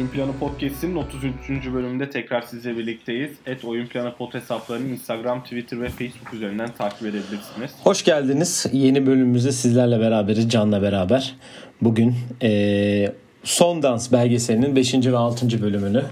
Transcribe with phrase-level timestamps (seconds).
[0.00, 1.72] Oyun Planı Podcast'in 33.
[1.74, 3.30] bölümünde tekrar sizle birlikteyiz.
[3.46, 7.70] Et Oyun Planı Pod hesaplarını Instagram, Twitter ve Facebook üzerinden takip edebilirsiniz.
[7.84, 8.66] Hoş geldiniz.
[8.72, 11.34] Yeni bölümümüzde sizlerle beraberiz, Can'la beraber.
[11.82, 13.12] Bugün e,
[13.44, 14.94] Son Dans belgeselinin 5.
[14.94, 15.62] ve 6.
[15.62, 16.02] bölümünü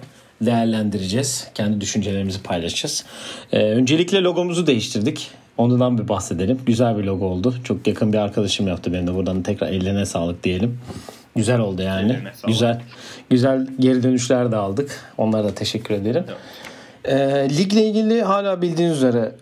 [0.41, 1.51] değerlendireceğiz.
[1.55, 3.05] Kendi düşüncelerimizi paylaşacağız.
[3.53, 5.31] E, öncelikle logomuzu değiştirdik.
[5.57, 6.59] Ondan bir bahsedelim.
[6.67, 7.55] Güzel bir logo oldu.
[7.65, 9.15] Çok yakın bir arkadaşım yaptı benim de.
[9.15, 10.79] Buradan tekrar ellerine sağlık diyelim.
[11.37, 12.19] Güzel oldu yani.
[12.47, 12.81] Güzel
[13.31, 15.01] güzel geri dönüşler de aldık.
[15.19, 16.25] Onlara da teşekkür ederim.
[16.29, 16.39] Evet.
[17.05, 19.33] E, ligle ilgili hala bildiğiniz üzere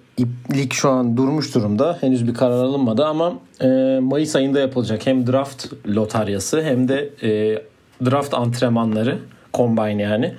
[0.55, 1.99] lig şu an durmuş durumda.
[2.01, 3.67] Henüz bir karar alınmadı ama e,
[4.01, 7.63] Mayıs ayında yapılacak hem draft lotaryası hem de e,
[8.05, 9.19] draft antrenmanları
[9.55, 10.35] combine yani.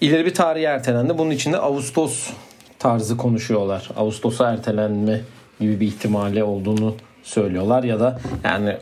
[0.00, 1.18] İleri bir tarihe ertelendi.
[1.18, 2.30] Bunun için de Ağustos
[2.78, 3.90] tarzı konuşuyorlar.
[3.96, 5.20] Ağustos'a ertelenme
[5.60, 8.76] gibi bir ihtimali olduğunu söylüyorlar ya da yani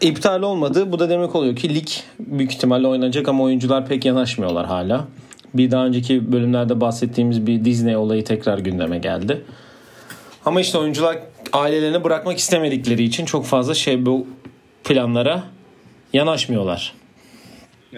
[0.00, 0.92] iptal olmadı.
[0.92, 5.04] Bu da demek oluyor ki lig büyük ihtimalle oynanacak ama oyuncular pek yanaşmıyorlar hala.
[5.54, 9.44] Bir daha önceki bölümlerde bahsettiğimiz bir Disney olayı tekrar gündeme geldi.
[10.44, 11.18] Ama işte oyuncular
[11.52, 14.26] ailelerini bırakmak istemedikleri için çok fazla şey bu
[14.84, 15.42] planlara
[16.12, 16.94] yanaşmıyorlar.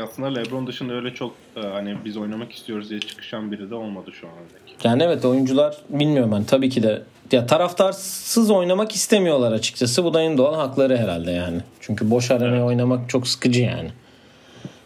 [0.03, 4.11] Aslında LeBron dışında öyle çok e, hani biz oynamak istiyoruz diye çıkışan biri de olmadı
[4.13, 4.33] şu an.
[4.85, 10.05] Yani evet oyuncular bilmiyorum ben tabii ki de ya taraftarsız oynamak istemiyorlar açıkçası.
[10.05, 11.61] Bu da en doğal hakları herhalde yani.
[11.81, 12.67] Çünkü boş arenaya evet.
[12.67, 13.91] oynamak çok sıkıcı yani.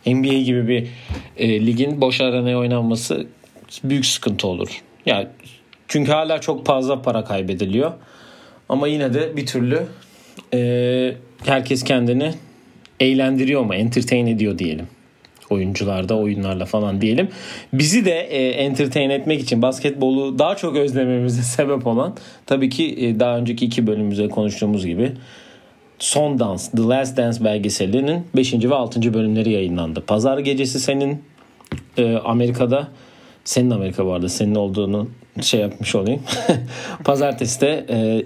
[0.06, 0.88] NBA gibi bir
[1.36, 3.26] e, ligin boş arenaya oynanması
[3.84, 4.82] büyük sıkıntı olur.
[5.06, 5.26] Yani
[5.88, 7.92] çünkü hala çok fazla para kaybediliyor.
[8.68, 9.86] Ama yine de bir türlü
[10.54, 12.34] e, herkes kendini
[13.00, 14.86] eğlendiriyor mu, entertain ediyor diyelim
[15.52, 17.28] oyuncularda oyunlarla falan diyelim.
[17.72, 23.20] Bizi de e, entertain etmek için basketbolu daha çok özlememize sebep olan tabii ki e,
[23.20, 25.12] daha önceki iki bölümümüzde konuştuğumuz gibi
[25.98, 28.54] Son Dans, The Last Dance belgeselinin 5.
[28.54, 29.14] ve 6.
[29.14, 30.00] bölümleri yayınlandı.
[30.00, 31.22] Pazar gecesi senin
[31.96, 32.88] e, Amerika'da
[33.44, 35.08] senin Amerika bu arada senin olduğunu
[35.40, 36.22] şey yapmış olayım.
[37.04, 38.24] Pazartesi de e,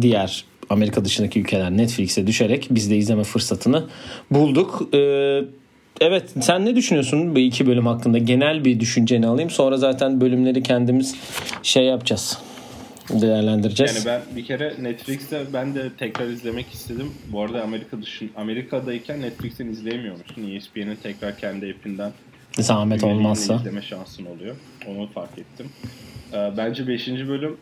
[0.00, 3.84] diğer Amerika dışındaki ülkeler Netflix'e düşerek biz de izleme fırsatını
[4.30, 4.94] bulduk.
[4.94, 4.98] E,
[6.00, 8.18] evet sen ne düşünüyorsun bu iki bölüm hakkında?
[8.18, 9.50] Genel bir düşünceni alayım.
[9.50, 11.16] Sonra zaten bölümleri kendimiz
[11.62, 12.38] şey yapacağız.
[13.10, 14.06] Değerlendireceğiz.
[14.06, 17.12] Yani ben bir kere Netflix'te ben de tekrar izlemek istedim.
[17.32, 20.50] Bu arada Amerika dışın Amerika'dayken Netflix'ten izleyemiyormuşsun.
[20.50, 22.12] ESPN'in tekrar kendi app'inden
[22.58, 24.56] zahmet olmazsa izleme şansın oluyor.
[24.88, 25.66] Onu fark ettim.
[26.32, 27.08] Ee, bence 5.
[27.08, 27.56] bölüm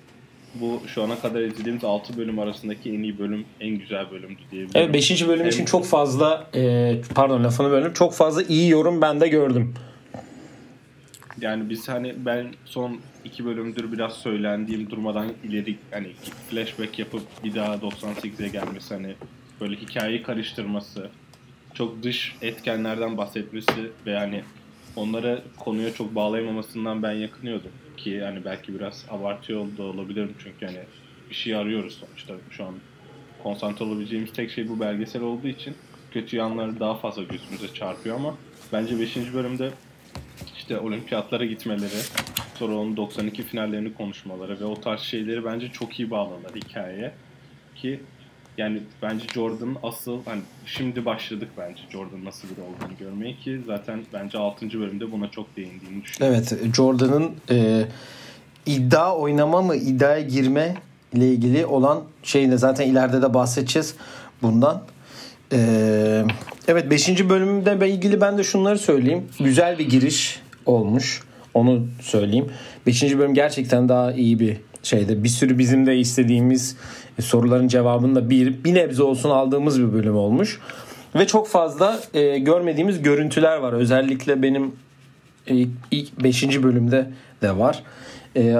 [0.61, 4.81] bu şu ana kadar izlediğimiz 6 bölüm arasındaki en iyi bölüm, en güzel bölümdü diyebilirim.
[4.83, 5.29] Evet 5.
[5.29, 5.49] bölüm Hem...
[5.49, 9.75] için çok fazla e, pardon lafını bölüm çok fazla iyi yorum ben de gördüm.
[11.41, 16.09] Yani biz hani ben son iki bölümdür biraz söylendiğim durmadan ileri hani
[16.51, 19.15] flashback yapıp bir daha 98'e gelmesi hani
[19.61, 21.11] böyle hikayeyi karıştırması
[21.75, 24.43] çok dış etkenlerden bahsetmesi ve hani
[24.97, 30.81] onlara konuya çok bağlayamamasından ben yakınıyordum ki yani belki biraz abartıyor da olabilirim çünkü hani
[31.31, 32.75] bir şey arıyoruz sonuçta şu an
[33.43, 35.75] konsantre olabileceğimiz tek şey bu belgesel olduğu için
[36.11, 38.35] kötü yanları daha fazla gözümüze çarpıyor ama
[38.73, 39.17] bence 5.
[39.17, 39.71] bölümde
[40.57, 42.03] işte olimpiyatlara gitmeleri,
[42.55, 47.15] sonra onun 92 finallerini konuşmaları ve o tarz şeyleri bence çok iyi bağladılar hikayeye.
[47.75, 48.01] Ki
[48.59, 54.01] yani bence Jordan asıl hani şimdi başladık bence Jordan nasıl biri olduğunu görmeye ki zaten
[54.13, 54.81] bence 6.
[54.81, 56.39] bölümde buna çok değindiğini düşünüyorum.
[56.39, 57.85] Evet Jordan'ın e,
[58.67, 60.75] iddia oynama mı iddiaya girme
[61.13, 63.95] ile ilgili olan şeyinde zaten ileride de bahsedeceğiz
[64.43, 64.83] bundan.
[65.53, 66.25] Ee,
[66.69, 67.29] evet 5.
[67.29, 69.25] bölümde ilgili ben de şunları söyleyeyim.
[69.41, 71.23] Güzel bir giriş olmuş.
[71.55, 72.47] Onu söyleyeyim.
[72.87, 73.03] 5.
[73.03, 74.57] bölüm gerçekten daha iyi bir
[74.87, 75.25] şeyde.
[75.25, 76.77] Bir sürü bizim de istediğimiz
[77.21, 80.61] soruların cevabını da bir, bir nebze olsun aldığımız bir bölüm olmuş.
[81.15, 83.73] Ve çok fazla e, görmediğimiz görüntüler var.
[83.73, 84.73] Özellikle benim
[85.47, 85.55] e,
[85.91, 86.63] ilk 5.
[86.63, 87.11] bölümde
[87.43, 87.83] de var.
[88.37, 88.57] E,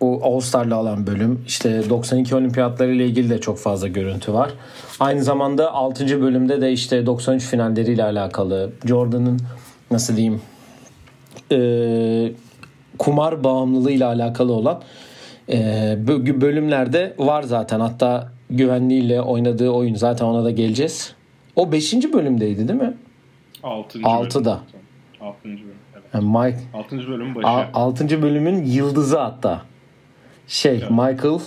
[0.00, 1.44] o All Star'la alan bölüm.
[1.46, 4.50] İşte 92 olimpiyatları ile ilgili de çok fazla görüntü var.
[5.00, 6.20] Aynı zamanda 6.
[6.20, 9.40] bölümde de işte 93 finalleriyle alakalı Jordan'ın
[9.90, 10.40] nasıl diyeyim
[11.52, 12.32] e,
[12.98, 14.82] kumar bağımlılığıyla alakalı olan e,
[16.40, 17.80] bölümlerde var zaten.
[17.80, 21.14] Hatta güvenliğiyle oynadığı oyun zaten ona da geleceğiz.
[21.56, 22.12] O 5.
[22.12, 22.94] bölümdeydi değil mi?
[23.62, 23.98] 6.
[23.98, 24.60] 6'da.
[25.20, 25.44] 6.
[25.44, 25.60] bölüm.
[25.94, 26.04] Evet.
[26.14, 27.08] Yani Mike, 6.
[27.08, 27.46] bölümün başı.
[27.74, 28.22] 6.
[28.22, 29.62] bölümün yıldızı hatta.
[30.46, 30.90] Şey evet.
[30.90, 31.40] Michael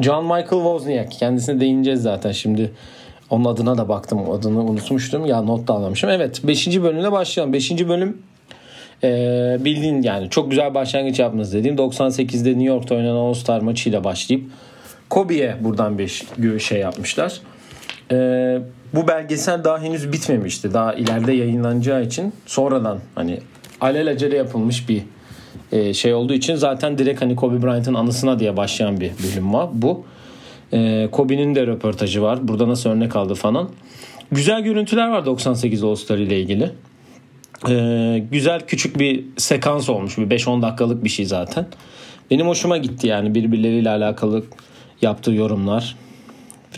[0.00, 1.12] John Michael Wozniak.
[1.12, 2.72] Kendisine değineceğiz zaten şimdi.
[3.30, 4.30] Onun adına da baktım.
[4.30, 5.26] Adını unutmuştum.
[5.26, 6.10] Ya not da almamışım.
[6.10, 6.82] Evet 5.
[6.82, 7.52] bölümle başlayalım.
[7.52, 7.88] 5.
[7.88, 8.22] bölüm
[9.04, 14.04] ee, bildiğin yani çok güzel başlangıç yaptınız dediğim 98'de New York'ta oynanan All Star maçıyla
[14.04, 14.44] başlayıp
[15.10, 16.24] Kobe'ye buradan bir
[16.58, 17.40] şey yapmışlar.
[18.12, 18.58] e,
[18.94, 20.74] bu belgesel daha henüz bitmemişti.
[20.74, 23.38] Daha ileride yayınlanacağı için sonradan hani
[23.80, 25.02] alelacele yapılmış bir
[25.72, 29.68] e, şey olduğu için zaten direkt hani Kobe Bryant'ın anısına diye başlayan bir bölüm var.
[29.72, 30.04] Bu.
[30.72, 32.48] E, Kobe'nin de röportajı var.
[32.48, 33.68] Burada nasıl örnek aldı falan.
[34.32, 36.70] Güzel görüntüler var 98 All-Star ile ilgili.
[37.68, 40.18] E, güzel küçük bir sekans olmuş.
[40.18, 41.66] Bir 5-10 dakikalık bir şey zaten.
[42.30, 44.44] Benim hoşuma gitti yani birbirleriyle alakalı
[45.02, 45.96] yaptığı yorumlar.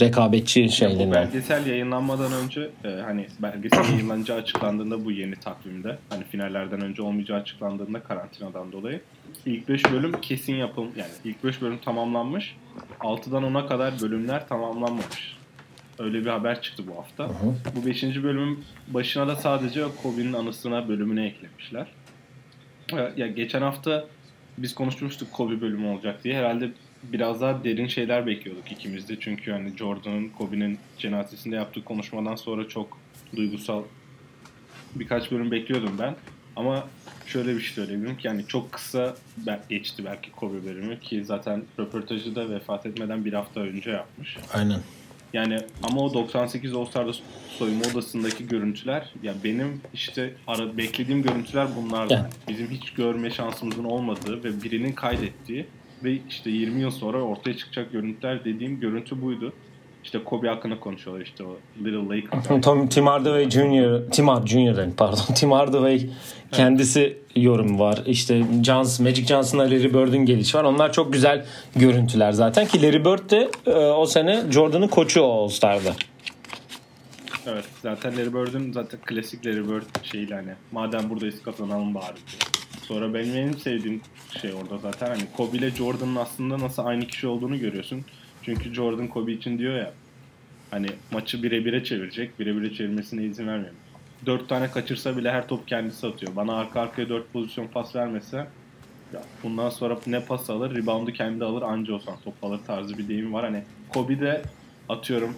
[0.01, 1.13] Rekabetçi Bu şeyler.
[1.13, 7.41] belgesel yayınlanmadan önce e, hani belgesel yayınlanacağı açıklandığında bu yeni takvimde hani finallerden önce olmayacağı
[7.41, 9.01] açıklandığında karantinadan dolayı
[9.47, 12.57] ilk 5 bölüm kesin yapım yani ilk 5 bölüm tamamlanmış.
[13.01, 15.37] 6'dan 10'a kadar bölümler tamamlanmamış.
[15.99, 17.31] Öyle bir haber çıktı bu hafta.
[17.77, 18.03] Bu 5.
[18.03, 21.87] bölümün başına da sadece Kobe'nin anısına bölümüne eklemişler.
[22.93, 24.05] E, Ya geçen hafta
[24.59, 26.35] biz konuşmuştuk Kobe bölümü olacak diye.
[26.35, 26.71] Herhalde
[27.03, 29.17] biraz daha derin şeyler bekliyorduk ikimiz de.
[29.21, 32.99] Çünkü hani Jordan'ın Kobe'nin cenazesinde yaptığı konuşmadan sonra çok
[33.37, 33.83] duygusal
[34.95, 36.15] birkaç bölüm bekliyordum ben.
[36.57, 36.89] Ama
[37.27, 39.17] şöyle bir şey söyleyebilirim ki yani çok kısa
[39.69, 44.37] geçti belki Kobe bölümü ki zaten röportajı da vefat etmeden bir hafta önce yapmış.
[44.55, 44.81] Aynen.
[45.35, 47.13] Yani ama o 98 All-Star'da
[47.49, 52.15] soyunma odasındaki görüntüler ya benim işte ara, beklediğim görüntüler bunlardı.
[52.15, 52.27] Yani.
[52.49, 55.67] Bizim hiç görme şansımızın olmadığı ve birinin kaydettiği
[56.05, 59.53] ve işte 20 yıl sonra ortaya çıkacak görüntüler dediğim görüntü buydu.
[60.05, 62.63] İşte Kobe hakkında konuşuyorlar işte o Little Lakers.
[62.65, 64.11] Tom, Tim Hardaway Jr.
[64.11, 64.77] Tim Hard Jr.
[64.77, 65.19] dedim, pardon.
[65.35, 66.07] Tim Hardaway
[66.53, 68.03] kendisi yorum var.
[68.07, 70.65] İşte Johnson, Magic Johnson'la Larry Bird'ün gelişi var.
[70.65, 71.47] Onlar çok güzel
[71.77, 75.95] görüntüler zaten ki Larry Bird de e, o sene Jordan'ın koçu o All Star'da.
[77.47, 82.19] Evet zaten Larry Bird'ün zaten klasik Larry Bird şeyiyle hani madem buradayız kazanalım bari.
[82.83, 84.01] Sonra benim en sevdiğim
[84.41, 88.05] şey orada zaten hani Kobe ile Jordan'ın aslında nasıl aynı kişi olduğunu görüyorsun.
[88.45, 89.93] Çünkü Jordan Kobe için diyor ya
[90.71, 92.41] hani maçı bire bire çevirecek.
[92.41, 93.77] Bire bire çevirmesine izin vermiyorum.
[94.27, 96.37] Dört tane kaçırsa bile her top kendisi atıyor.
[96.37, 98.37] Bana arka arkaya dört pozisyon pas vermese
[99.13, 103.09] ya bundan sonra ne pas alır, reboundu kendi alır, anca olsan top alır tarzı bir
[103.09, 103.45] deyim var.
[103.45, 104.43] Hani Kobe de
[104.89, 105.35] atıyorum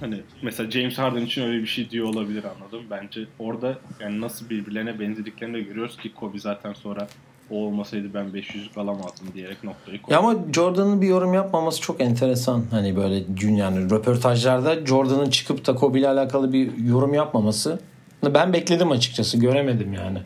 [0.00, 2.86] Hani mesela James Harden için öyle bir şey diyor olabilir anladım.
[2.90, 7.08] Bence orada yani nasıl birbirlerine benzediklerini de görüyoruz ki Kobe zaten sonra
[7.50, 10.12] o olmasaydı ben 500'lük alamazdım diyerek noktayı koydu.
[10.14, 12.64] Ya ama Jordan'ın bir yorum yapmaması çok enteresan.
[12.70, 17.80] Hani böyle yani röportajlarda Jordan'ın çıkıp da Kobe ile alakalı bir yorum yapmaması.
[18.24, 19.38] Ben bekledim açıkçası.
[19.38, 20.18] Göremedim yani.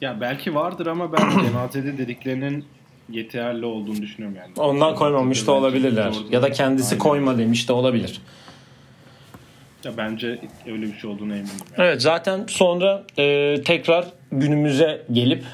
[0.00, 2.64] Ya belki vardır ama ben cenazede dediklerinin
[3.10, 4.52] yeterli olduğunu düşünüyorum yani.
[4.68, 6.14] Ondan koymamış da olabilirler.
[6.30, 6.98] Ya da kendisi Aynen.
[6.98, 8.22] koyma demiş de olabilir.
[9.84, 11.50] Ya bence öyle bir şey olduğuna eminim.
[11.78, 11.88] Yani.
[11.88, 15.44] Evet zaten sonra e, tekrar günümüze gelip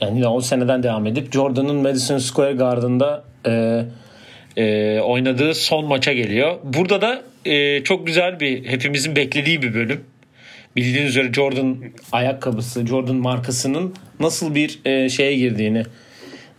[0.00, 3.84] yani o seneden devam edip Jordan'ın Madison Square Garden'da e,
[4.56, 6.58] e, oynadığı son maça geliyor.
[6.64, 10.04] Burada da e, çok güzel bir hepimizin beklediği bir bölüm.
[10.76, 11.76] Bildiğiniz üzere Jordan
[12.12, 15.82] ayakkabısı, Jordan markasının nasıl bir e, şeye girdiğini,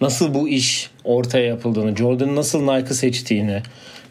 [0.01, 3.61] nasıl bu iş ortaya yapıldığını, Jordan'ın nasıl Nike seçtiğini,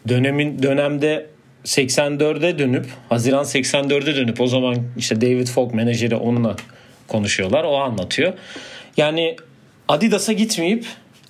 [0.07, 1.25] dönemin dönemde
[1.65, 6.55] 84'e dönüp Haziran 84'e dönüp o zaman işte David Falk menajeri onunla
[7.07, 7.63] konuşuyorlar.
[7.63, 8.33] O anlatıyor.
[8.97, 9.35] Yani
[9.87, 10.85] Adidas'a gitmeyip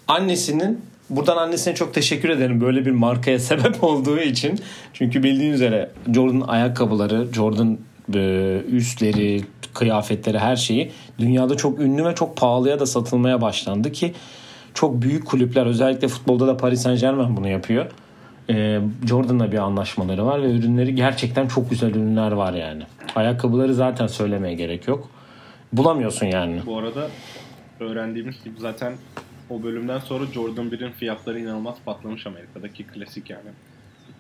[0.08, 4.60] annesinin buradan annesine çok teşekkür ederim böyle bir markaya sebep olduğu için.
[4.94, 7.78] Çünkü bildiğiniz üzere Jordan ayakkabıları, Jordan
[8.16, 8.20] e,
[8.72, 9.42] üstleri,
[9.74, 14.14] kıyafetleri her şeyi dünyada çok ünlü ve çok pahalıya da satılmaya başlandı ki
[14.74, 17.86] çok büyük kulüpler özellikle futbolda da Paris Saint Germain bunu yapıyor.
[18.52, 22.84] Ee, Jordan'la bir anlaşmaları var ve ürünleri gerçekten çok güzel ürünler var yani.
[23.16, 25.10] Ayakkabıları zaten söylemeye gerek yok.
[25.74, 26.62] Bulamıyorsun yani.
[26.66, 27.10] Bu arada
[27.80, 28.94] öğrendiğimiz gibi zaten
[29.50, 33.50] o bölümden sonra Jordan 1'in fiyatları inanılmaz patlamış Amerika'daki klasik yani.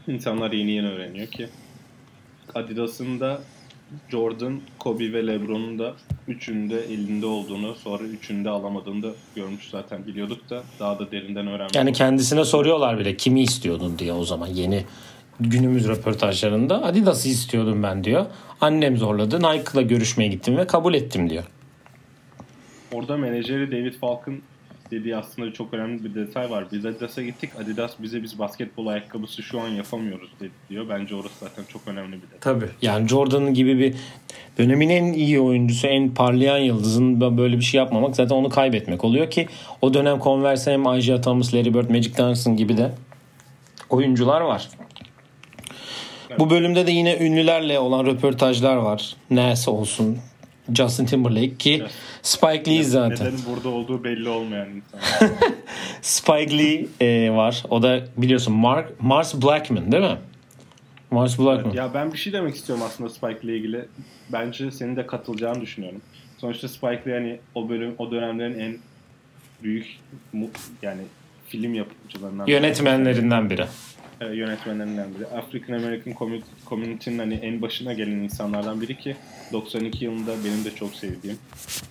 [0.07, 1.47] İnsanlar yeni yeni öğreniyor ki
[2.55, 3.41] Adidas'ın da
[4.09, 5.93] Jordan, Kobe ve LeBron'un da
[6.27, 11.75] üçünde elinde olduğunu, sonra üçünde alamadığını da görmüş zaten biliyorduk da daha da derinden öğrenmiş.
[11.75, 14.83] Yani kendisine soruyorlar bile kimi istiyordun diye o zaman yeni
[15.39, 18.25] günümüz röportajlarında Adidas'ı istiyordum ben diyor.
[18.61, 19.37] Annem zorladı.
[19.37, 21.43] Nike'la görüşmeye gittim ve kabul ettim diyor.
[22.93, 24.41] Orada menajeri David Falk'ın
[24.91, 26.65] dediği aslında çok önemli bir detay var.
[26.71, 27.49] Biz Adidas'a gittik.
[27.63, 30.89] Adidas bize biz basketbol ayakkabısı şu an yapamıyoruz dedi diyor.
[30.89, 32.39] Bence orası zaten çok önemli bir detay.
[32.39, 32.69] Tabii.
[32.81, 33.95] Yani Jordan gibi bir
[34.57, 39.29] dönemin en iyi oyuncusu, en parlayan yıldızın böyle bir şey yapmamak zaten onu kaybetmek oluyor
[39.29, 39.47] ki
[39.81, 42.91] o dönem Converse hem Isaiah Thomas, Larry Bird, Magic Johnson gibi de
[43.89, 44.69] oyuncular var.
[46.39, 49.15] Bu bölümde de yine ünlülerle olan röportajlar var.
[49.29, 50.17] Nas olsun,
[50.73, 51.83] Justin Timberlake ki
[52.21, 53.27] Spike Lee zaten.
[53.27, 54.67] Neden burada olduğu belli olmayan.
[56.01, 57.63] Spike Lee e, var.
[57.69, 60.17] O da biliyorsun Mark, Mars Blackman değil mi?
[61.11, 61.75] Morris Black mı?
[61.75, 63.85] Ya ben bir şey demek istiyorum aslında Spike ile ilgili.
[64.31, 66.01] Bence senin de katılacağını düşünüyorum.
[66.37, 68.77] Sonuçta Spike Lee hani o bölüm o dönemlerin en
[69.63, 69.99] büyük
[70.81, 71.01] yani
[71.47, 73.65] film yapımcılarından Yönetmenlerinden biri.
[74.21, 75.27] E, yönetmenlerinden biri.
[75.27, 79.15] African American Community- Community'nin hani en başına gelen insanlardan biri ki
[79.53, 81.37] 92 yılında benim de çok sevdiğim.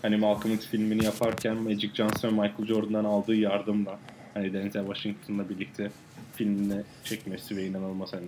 [0.02, 3.98] Hani Malcolm X filmini yaparken Magic Johnson ve Michael Jordan'dan aldığı yardımla
[4.34, 5.90] hani Denzel Washington'la birlikte
[6.34, 8.26] filmini çekmesi ve inanılmaz hani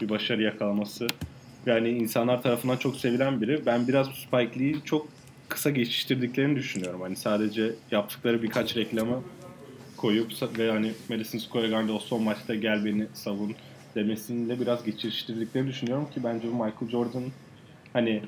[0.00, 1.06] bir başarı yakalaması
[1.66, 3.66] yani insanlar tarafından çok sevilen biri.
[3.66, 5.08] Ben biraz Spike Lee'yi çok
[5.48, 7.00] kısa geçiştirdiklerini düşünüyorum.
[7.00, 9.22] Hani sadece yaptıkları birkaç reklamı
[9.98, 13.54] koyup ve hani Madison Square Garden'da o son maçta gel beni savun
[13.94, 17.22] demesiyle biraz geçiştirdiklerini düşünüyorum ki bence bu Michael Jordan
[17.92, 18.22] hani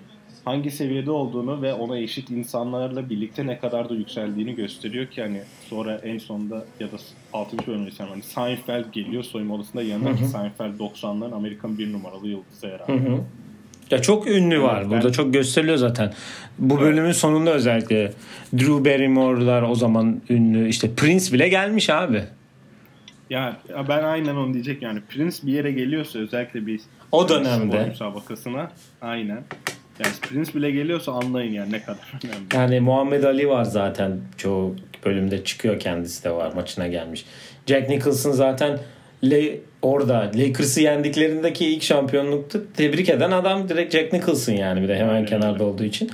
[0.45, 5.43] hangi seviyede olduğunu ve ona eşit insanlarla birlikte ne kadar da yükseldiğini gösteriyor ki hani
[5.69, 6.97] sonra en sonunda ya da
[7.33, 7.67] 6.
[7.67, 12.67] bölümde ise hani Seinfeld geliyor soyunma odasında yanında ki Seinfeld 90'ların Amerikan bir numaralı yıldızı
[12.67, 12.93] herhalde.
[12.93, 13.21] Hı hı.
[13.91, 14.83] Ya çok ünlü var.
[14.83, 16.13] ben- Burada çok gösteriliyor zaten.
[16.59, 18.13] Bu bölümün sonunda özellikle
[18.59, 20.69] Drew Barrymore'lar o zaman ünlü.
[20.69, 22.23] İşte Prince bile gelmiş abi.
[23.31, 23.57] Ya,
[23.89, 26.81] ben aynen onu diyecek yani Prince bir yere geliyorsa özellikle bir
[27.13, 27.85] O dönemde.
[27.87, 28.71] müsabakasına
[29.03, 29.43] aynen.
[30.05, 32.47] Yani Prince bile geliyorsa anlayın yani ne kadar önemli.
[32.55, 37.25] Yani Muhammed Ali var zaten çoğu bölümde çıkıyor kendisi de var maçına gelmiş.
[37.67, 38.79] Jack Nicholson zaten
[39.25, 42.67] Le orada Lakers'ı yendiklerindeki ilk şampiyonluktu.
[42.77, 46.11] Tebrik eden adam direkt Jack Nicholson yani bir de hemen Aynen kenarda olduğu için.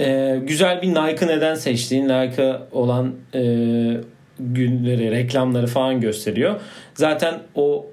[0.00, 3.40] Ee, güzel bir Nike neden seçtiğin Nike olan e,
[4.38, 6.60] günleri, reklamları falan gösteriyor.
[6.94, 7.86] Zaten o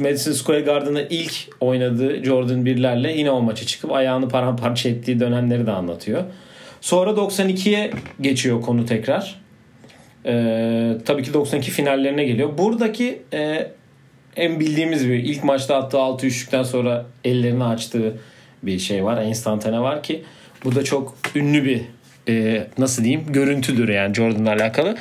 [0.00, 5.66] Madison Square Garden'da ilk oynadığı Jordan 1'lerle yine o maça çıkıp ayağını paramparça ettiği dönemleri
[5.66, 6.24] de anlatıyor.
[6.80, 9.43] Sonra 92'ye geçiyor konu tekrar.
[10.26, 12.58] Ee, tabii ki 92 finallerine geliyor.
[12.58, 13.70] Buradaki e,
[14.36, 18.16] en bildiğimiz bir ilk maçta attığı 6 üçlükten sonra ellerini açtığı
[18.62, 19.22] bir şey var.
[19.22, 20.24] Instantane var ki
[20.64, 21.80] bu da çok ünlü bir
[22.28, 24.96] e, nasıl diyeyim görüntüdür yani Jordan'la alakalı.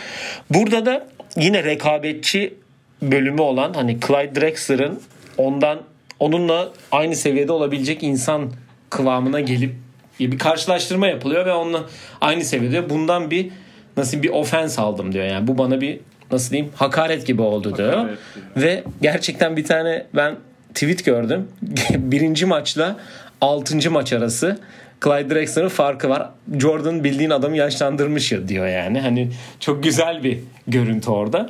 [0.49, 2.53] Burada da yine rekabetçi
[3.01, 4.99] bölümü olan hani Clyde Drexler'ın
[5.37, 5.81] ondan
[6.19, 8.51] onunla aynı seviyede olabilecek insan
[8.89, 9.75] kıvamına gelip
[10.19, 11.83] bir karşılaştırma yapılıyor ve onunla
[12.21, 13.49] aynı seviyede bundan bir
[13.97, 15.25] nasıl bir ofens aldım diyor.
[15.25, 15.99] Yani bu bana bir
[16.31, 17.93] nasıl diyeyim hakaret gibi oldu diyor.
[17.93, 18.19] Hakaret
[18.55, 18.65] gibi.
[18.65, 20.35] Ve gerçekten bir tane ben
[20.73, 21.47] tweet gördüm.
[21.97, 22.97] Birinci maçla
[23.41, 24.59] altıncı maç arası
[25.03, 26.29] Clyde Drexler'ın farkı var.
[26.59, 28.99] Jordan bildiğin adamı yaşlandırmış ya diyor yani.
[28.99, 31.49] Hani çok güzel bir görüntü orada.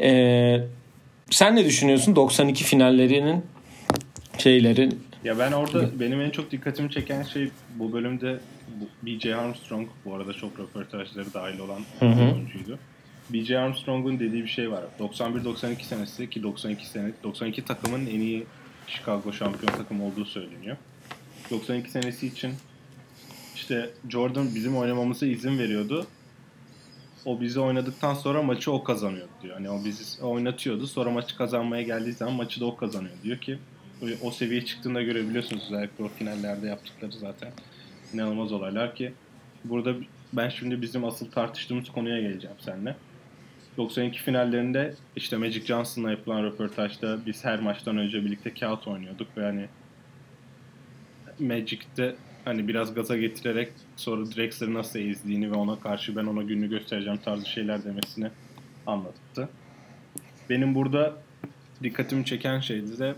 [0.00, 0.60] Ee,
[1.30, 3.44] sen ne düşünüyorsun 92 finallerinin
[4.38, 8.36] şeylerin Ya ben orada benim en çok dikkatimi çeken şey bu bölümde
[9.02, 9.36] B.J.
[9.36, 12.78] Armstrong bu arada çok röportajları dahil olan bir oyuncuydu.
[13.30, 13.58] B.J.
[13.58, 14.84] Armstrong'un dediği bir şey var.
[15.00, 18.46] 91-92 senesi ki 92 sene 92 takımın en iyi
[18.86, 20.76] Chicago şampiyon takımı olduğu söyleniyor.
[21.50, 22.52] 92 senesi için
[23.54, 26.06] işte Jordan bizim oynamamıza izin veriyordu.
[27.24, 29.54] O bizi oynadıktan sonra maçı o kazanıyordu diyor.
[29.54, 30.86] Hani o bizi oynatıyordu.
[30.86, 33.58] Sonra maçı kazanmaya geldiği zaman maçı da o kazanıyor diyor ki
[34.22, 37.52] o seviyeye çıktığında görebiliyorsunuz özellikle o finallerde yaptıkları zaten
[38.12, 39.12] inanılmaz olaylar ki
[39.64, 39.94] burada
[40.32, 42.96] ben şimdi bizim asıl tartıştığımız konuya geleceğim seninle.
[43.76, 49.42] 92 finallerinde işte Magic Johnson'la yapılan röportajda biz her maçtan önce birlikte kağıt oynuyorduk ve
[49.42, 49.68] hani
[51.38, 56.70] Magic'te hani biraz gaza getirerek sonra Drexler'ı nasıl ezdiğini ve ona karşı ben ona gününü
[56.70, 58.30] göstereceğim tarzı şeyler demesini
[58.86, 59.48] anlattı.
[60.50, 61.16] Benim burada
[61.82, 63.14] dikkatimi çeken şeydi de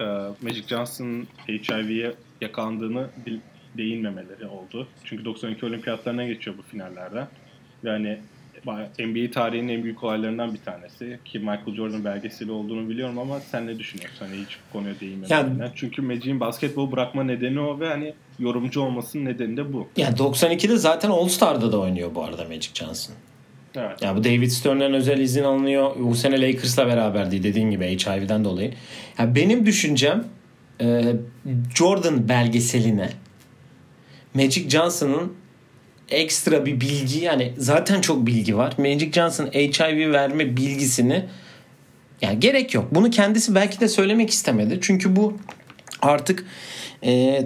[0.00, 0.04] e,
[0.42, 3.08] Magic Johnson'ın HIV'ye yakalandığını
[3.78, 4.88] değinmemeleri oldu.
[5.04, 7.26] Çünkü 92 olimpiyatlarına geçiyor bu finallerde.
[7.82, 8.18] Yani
[8.98, 11.18] NBA tarihinin en büyük olaylarından bir tanesi.
[11.24, 14.26] Ki Michael Jordan belgeseli olduğunu biliyorum ama sen ne düşünüyorsun?
[14.26, 15.70] Hani hiç bu konuya değinmemeliğinden.
[15.74, 19.88] Çünkü Magic'in basketbol bırakma nedeni o ve hani yorumcu olmasının nedeni de bu.
[19.96, 23.14] Ya 92'de zaten All Star'da da oynuyor bu arada Magic Johnson.
[23.76, 24.02] Evet.
[24.02, 25.90] Ya bu David Stern'den özel izin alınıyor.
[25.98, 28.72] Bu sene Lakers'la beraberdi dediğin gibi HIV'den dolayı.
[29.18, 30.24] Ya benim düşüncem
[30.80, 31.02] e,
[31.74, 33.10] Jordan belgeseline
[34.36, 35.32] Magic Johnson'ın
[36.10, 38.74] ekstra bir bilgi yani zaten çok bilgi var.
[38.78, 41.24] Magic Johnson HIV verme bilgisini
[42.22, 42.88] yani gerek yok.
[42.90, 44.78] Bunu kendisi belki de söylemek istemedi.
[44.82, 45.38] Çünkü bu
[46.02, 46.46] artık
[47.02, 47.42] e,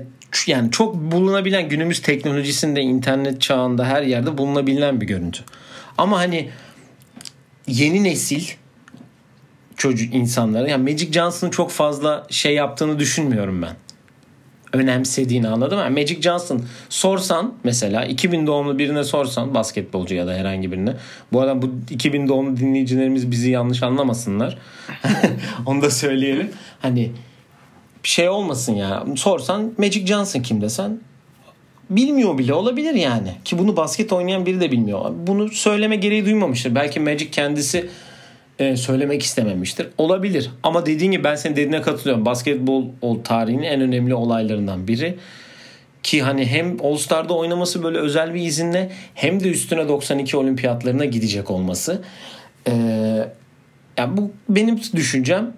[0.47, 5.43] yani çok bulunabilen günümüz teknolojisinde internet çağında her yerde bulunabilen bir görüntü.
[5.99, 6.51] Ama hani
[7.67, 8.45] yeni nesil
[9.77, 13.77] çocuk insanları yani Magic Johnson'ın çok fazla şey yaptığını düşünmüyorum ben.
[14.73, 15.79] Önemsediğini anladım.
[15.79, 20.95] Yani Magic Johnson sorsan mesela 2000 doğumlu birine sorsan basketbolcu ya da herhangi birine.
[21.33, 24.59] Bu arada bu 2000 doğumlu dinleyicilerimiz bizi yanlış anlamasınlar.
[25.67, 26.51] Onu da söyleyelim.
[26.83, 27.11] Hani
[28.03, 29.05] şey olmasın ya.
[29.17, 31.01] Sorsan Magic Johnson kim desen
[31.91, 33.35] bilmiyor bile olabilir yani.
[33.45, 35.13] Ki bunu basket oynayan biri de bilmiyor.
[35.27, 36.75] Bunu söyleme gereği duymamıştır.
[36.75, 37.91] Belki Magic kendisi
[38.61, 39.89] e, söylemek istememiştir.
[39.99, 40.51] Olabilir.
[40.63, 42.27] Ama dediğin gibi ben senin dediğine katılıyorum.
[42.27, 42.85] Basketbol
[43.25, 45.17] tarihinin en önemli olaylarından biri.
[46.03, 51.05] Ki hani hem All Star'da oynaması böyle özel bir izinle hem de üstüne 92 olimpiyatlarına
[51.05, 52.03] gidecek olması.
[52.69, 52.73] Ee,
[53.99, 55.53] yani bu benim düşüncem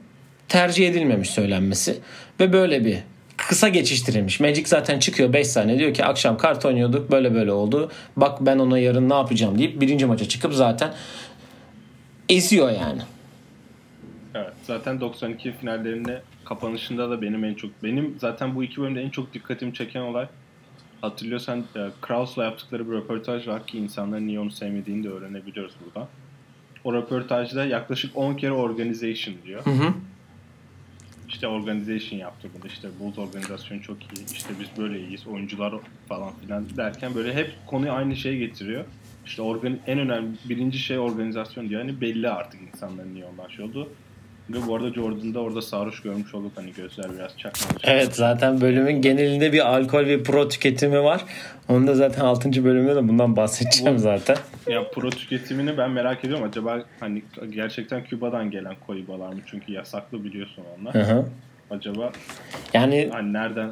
[0.49, 1.99] tercih edilmemiş söylenmesi.
[2.41, 2.99] Ve böyle bir
[3.37, 4.41] kısa geçiştirilmiş.
[4.41, 7.91] Magic zaten çıkıyor 5 saniye diyor ki akşam kart oynuyorduk böyle böyle oldu.
[8.17, 10.93] Bak ben ona yarın ne yapacağım deyip birinci maça çıkıp zaten
[12.37, 13.03] eziyor yani.
[14.35, 14.53] Evet.
[14.63, 19.35] Zaten 92 finallerinde kapanışında da benim en çok benim zaten bu iki bölümde en çok
[19.35, 20.29] dikkatimi çeken olay
[21.03, 26.09] hatırlıyorsan e, Krauss'la yaptıkları bir röportaj var ki insanların niye onu sevmediğini de öğrenebiliyoruz burada.
[26.85, 29.65] O röportajda yaklaşık 10 kere organization diyor.
[29.65, 29.95] Hı hı.
[31.29, 32.67] İşte organization yaptı bunu.
[32.67, 34.33] İşte Bulls organizasyonu çok iyi.
[34.33, 35.27] İşte biz böyle iyiyiz.
[35.27, 35.75] Oyuncular
[36.09, 38.85] falan filan derken böyle hep konuyu aynı şeye getiriyor.
[39.27, 41.81] İşte organ en önemli birinci şey organizasyon diyor.
[41.81, 43.89] Hani belli artık insanların niye ondan şey oldu.
[44.51, 46.53] Ve bu arada Jordan'da orada sarhoş görmüş olduk.
[46.55, 47.83] Hani gözler biraz çakmamış.
[47.85, 51.25] Evet zaten bölümün genelinde bir alkol ve pro tüketimi var.
[51.69, 52.65] Onu da zaten 6.
[52.65, 54.37] bölümde de bundan bahsedeceğim zaten.
[54.67, 56.45] Ya pro tüketimini ben merak ediyorum.
[56.49, 59.41] Acaba hani gerçekten Küba'dan gelen koyubalar mı?
[59.47, 60.95] Çünkü yasaklı biliyorsun onlar.
[60.95, 61.25] Hı hı.
[61.71, 62.13] Acaba
[62.75, 63.71] Yani hani nereden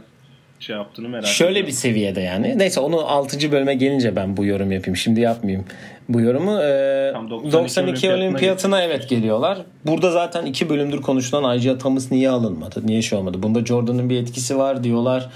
[0.60, 1.68] şey yaptığını merak Şöyle ediyorum.
[1.68, 2.58] bir seviyede yani.
[2.58, 3.52] Neyse onu 6.
[3.52, 4.96] bölüme gelince ben bu yorum yapayım.
[4.96, 5.64] Şimdi yapmayayım
[6.08, 6.60] bu yorumu.
[6.62, 9.58] Ee, Tam 92 92 olimpiyatına evet geliyorlar.
[9.86, 12.86] Burada zaten iki bölümdür konuşulan Isaiah Thomas niye alınmadı?
[12.86, 13.42] Niye şey olmadı?
[13.42, 15.30] Bunda Jordan'ın bir etkisi var diyorlar.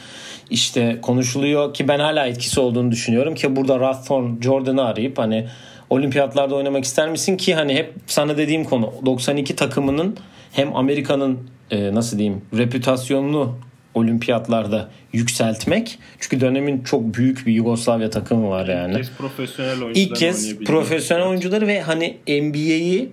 [0.50, 5.46] İşte konuşuluyor ki ben hala etkisi olduğunu düşünüyorum ki burada Rathorn Jordan'ı arayıp hani
[5.90, 10.16] olimpiyatlarda oynamak ister misin ki hani hep sana dediğim konu 92 takımının
[10.52, 11.38] hem Amerika'nın
[11.70, 13.54] e, nasıl diyeyim reputasyonunu
[13.94, 15.98] olimpiyatlarda yükseltmek.
[16.20, 18.92] Çünkü dönemin çok büyük bir Yugoslavya takımı var yani.
[18.92, 23.08] İlk kez profesyonel oyuncuların İlk kez profesyonel oyuncuları ve hani NBA'yi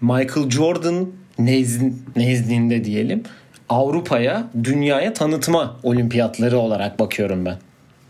[0.00, 3.22] Michael Jordan nezd- nezdinde diyelim
[3.68, 7.56] Avrupa'ya, dünyaya tanıtma olimpiyatları olarak bakıyorum ben.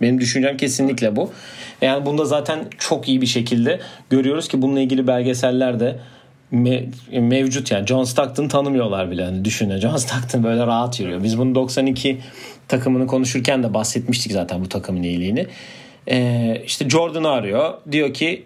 [0.01, 1.31] Benim düşüncem kesinlikle bu.
[1.83, 5.99] Yani bunda zaten çok iyi bir şekilde görüyoruz ki bununla ilgili belgeseller de
[6.53, 11.23] me- mevcut yani John Stockton tanımıyorlar bile hani düşünün John Stockton böyle rahat yürüyor.
[11.23, 12.19] Biz bunu 92
[12.69, 15.47] takımını konuşurken de bahsetmiştik zaten bu takımın iyiliğini.
[16.11, 17.75] Ee, işte Jordan'ı arıyor.
[17.93, 18.45] Diyor ki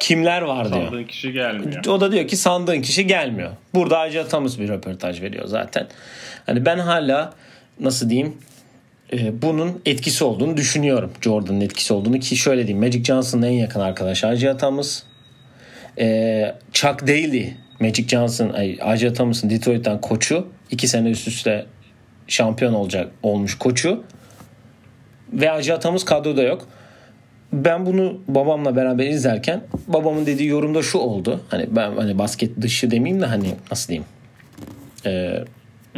[0.00, 0.84] kimler var diyor.
[0.84, 1.84] Sandığın kişi gelmiyor.
[1.86, 3.50] O da diyor ki sandığın kişi gelmiyor.
[3.74, 5.86] Burada Isaiah Thomas bir röportaj veriyor zaten.
[6.46, 7.32] Hani ben hala
[7.80, 8.36] nasıl diyeyim
[9.12, 11.12] e, bunun etkisi olduğunu düşünüyorum.
[11.20, 12.84] Jordan'ın etkisi olduğunu ki şöyle diyeyim.
[12.86, 15.02] Magic Johnson'ın en yakın arkadaşı Isaiah Thomas.
[16.00, 20.46] E, Chuck Daly Magic Johnson, ay, Isaiah Thomas'ın Detroit'ten koçu.
[20.70, 21.66] iki sene üst üste
[22.26, 24.04] şampiyon olacak olmuş koçu.
[25.32, 26.68] Ve Isaiah Thomas kadroda yok
[27.52, 31.40] ben bunu babamla beraber izlerken babamın dediği yorumda şu oldu.
[31.48, 34.06] Hani ben hani basket dışı demeyeyim de hani nasıl diyeyim?
[35.06, 35.44] Ee,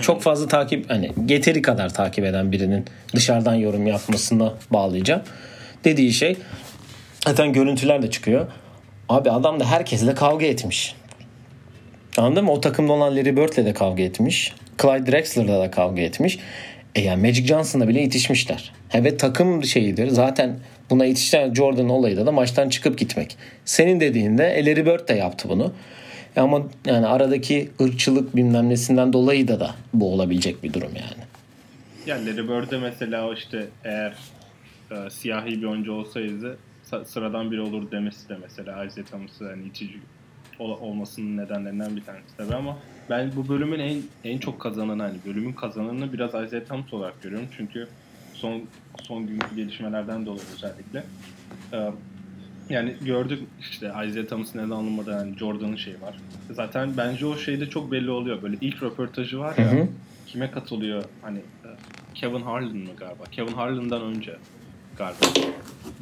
[0.01, 2.85] çok fazla takip hani getiri kadar takip eden birinin
[3.15, 5.23] dışarıdan yorum yapmasına bağlayacağım.
[5.85, 6.37] Dediği şey
[7.27, 8.47] zaten görüntüler de çıkıyor.
[9.11, 10.95] Abi adam da herkesle kavga etmiş.
[12.17, 12.53] Anladın mı?
[12.53, 14.55] O takımda olan Larry Bird'le de kavga etmiş.
[14.83, 16.39] Clyde Drexler'la da kavga etmiş.
[16.95, 18.73] E yani Magic Johnson'la bile itişmişler.
[18.93, 20.09] Evet takım şeyidir.
[20.09, 20.59] Zaten
[20.91, 23.37] buna itişen Jordan olayı da, da maçtan çıkıp gitmek.
[23.65, 25.73] Senin dediğinde e, Larry Bird de yaptı bunu.
[26.37, 31.23] E Ama yani aradaki ırkçılık bilmem nesinden dolayı da da bu olabilecek bir durum yani.
[32.07, 34.15] Yani Larry Bird'e mesela işte eğer
[34.91, 36.57] e, siyahi bir oyuncu olsaydı sa-
[37.05, 39.99] sıradan biri olur demesi de mesela Isaiah Thomas'ı hani itici
[40.59, 42.79] ol- olmasının nedenlerinden bir tanesi tabii ama
[43.11, 47.49] ben bu bölümün en en çok kazananı hani bölümün kazananını biraz Isaiah Thomas olarak görüyorum
[47.57, 47.89] çünkü
[48.35, 48.63] son
[49.03, 51.05] son günkü gelişmelerden dolayı özellikle
[51.73, 51.91] e,
[52.71, 56.15] yani gördük işte Isaiah Thomas'ın neden alınmadı yani Jordan'ın şeyi var.
[56.51, 58.43] Zaten bence o şeyde çok belli oluyor.
[58.43, 59.89] Böyle ilk röportajı var ya Hı hı.
[60.27, 61.69] kime katılıyor hani e,
[62.15, 63.25] Kevin Harlan mı galiba?
[63.33, 64.37] Kevin Harlan'dan önce
[65.01, 65.51] galiba.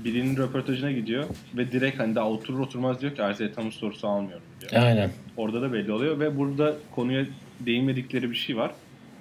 [0.05, 1.25] Birinin röportajına gidiyor
[1.57, 4.83] ve direkt hani daha oturur oturmaz diyor ki Isaiah Thomas sorusu almıyorum diyor.
[4.83, 5.11] Aynen.
[5.37, 7.27] Orada da belli oluyor ve burada konuya
[7.61, 8.71] değinmedikleri bir şey var.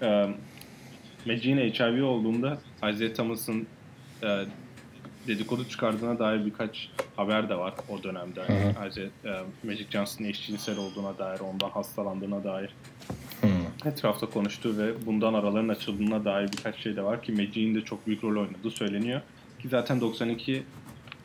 [0.02, 0.28] Ee,
[1.26, 3.68] Magic'in HIV olduğunda Isaiah Thomas'ın
[4.24, 4.28] e,
[5.28, 8.40] dedikodu çıkardığına dair birkaç haber de var o dönemde.
[8.50, 12.70] Yani Isaiah, e, Magic Johnson'ın eşcinsel olduğuna dair, ondan hastalandığına dair
[13.86, 18.08] etrafta konuştu ve bundan araların açıldığına dair birkaç şey de var ki Magic'in de çok
[18.08, 19.22] büyük rol oynadığı söyleniyor.
[19.60, 20.64] Ki zaten 92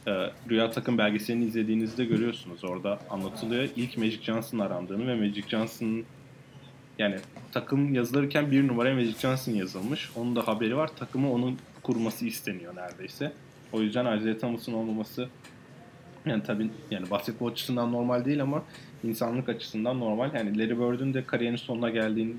[0.06, 0.10] e,
[0.50, 2.64] Rüya Takım belgeselini izlediğinizde görüyorsunuz.
[2.64, 3.68] Orada anlatılıyor.
[3.76, 6.04] İlk Magic Johnson arandığını ve Magic Johnson'ın
[6.98, 7.16] yani
[7.52, 10.10] takım yazılırken bir numaraya Magic Johnson yazılmış.
[10.16, 10.96] Onun da haberi var.
[10.96, 13.32] Takımı onun kurması isteniyor neredeyse.
[13.72, 15.28] O yüzden Isaiah Thomas'ın olmaması
[16.26, 18.62] yani tabii yani basketbol açısından normal değil ama
[19.04, 20.34] insanlık açısından normal.
[20.34, 22.34] Yani Larry Bird'ün de kariyerinin sonuna geldiğini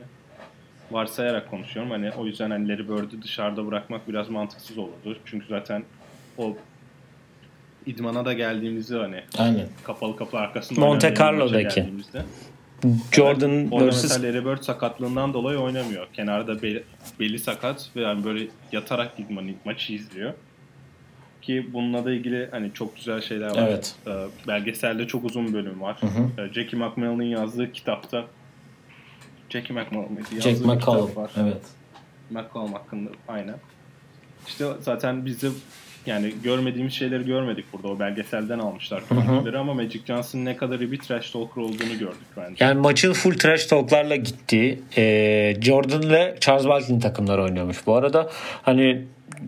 [0.92, 1.92] varsayarak konuşuyorum.
[1.92, 5.18] Hani o yüzden hani Larry Bird'ü dışarıda bırakmak biraz mantıksız olurdu.
[5.26, 5.84] Çünkü zaten
[6.38, 6.58] o
[7.86, 9.68] idmana da geldiğimizde hani Aynen.
[9.84, 11.86] kapalı kapı arkasında Monte Carlo'daki.
[13.12, 14.04] Jordan Evet, orada vs.
[14.04, 16.08] mesela Larry Bird sakatlığından dolayı oynamıyor.
[16.14, 16.84] Kenarda beli,
[17.20, 20.34] beli sakat ve yani böyle yatarak idman maçı izliyor.
[21.42, 23.68] Ki bununla da ilgili hani çok güzel şeyler var.
[23.68, 23.96] Evet.
[24.08, 24.12] Ee,
[24.48, 25.98] belgeselde çok uzun bölüm var.
[26.38, 28.26] Ee, Jackie McMillan'ın yazdığı kitapta
[29.54, 29.76] Jackie?
[30.36, 31.16] Yazdığı Jack McCallum.
[31.16, 31.32] var.
[31.38, 31.62] Evet.
[32.30, 33.56] McCallum hakkında aynen.
[34.48, 35.48] İşte zaten biz de
[36.06, 37.88] yani görmediğimiz şeyleri görmedik burada.
[37.88, 42.28] O belgeselden almışlar görüntüleri ama Magic Johnson'ın ne kadar iyi bir trash talker olduğunu gördük
[42.38, 42.66] bence.
[42.66, 44.80] Yani maçın full trash talklarla gitti.
[44.98, 47.88] Ee, Jordan ve Charles Barkley takımları oynuyormuş.
[47.88, 48.30] Bu arada
[48.62, 49.02] hani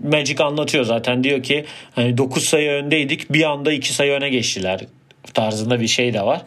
[0.04, 1.66] Magic anlatıyor zaten diyor ki
[1.96, 4.86] hani 9 sayı öndeydik bir anda 2 sayı öne geçtiler
[5.36, 6.42] tarzında bir şey de var.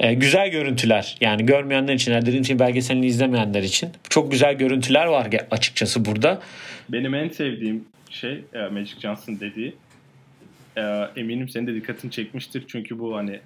[0.00, 5.28] Ee, güzel görüntüler yani görmeyenler için dediğim için belgeselini izlemeyenler için çok güzel görüntüler var
[5.50, 6.40] açıkçası burada.
[6.88, 9.74] Benim en sevdiğim şey e, Magic Johnson dediği.
[10.76, 10.80] E,
[11.16, 12.64] eminim senin de dikkatini çekmiştir.
[12.68, 13.40] Çünkü bu hani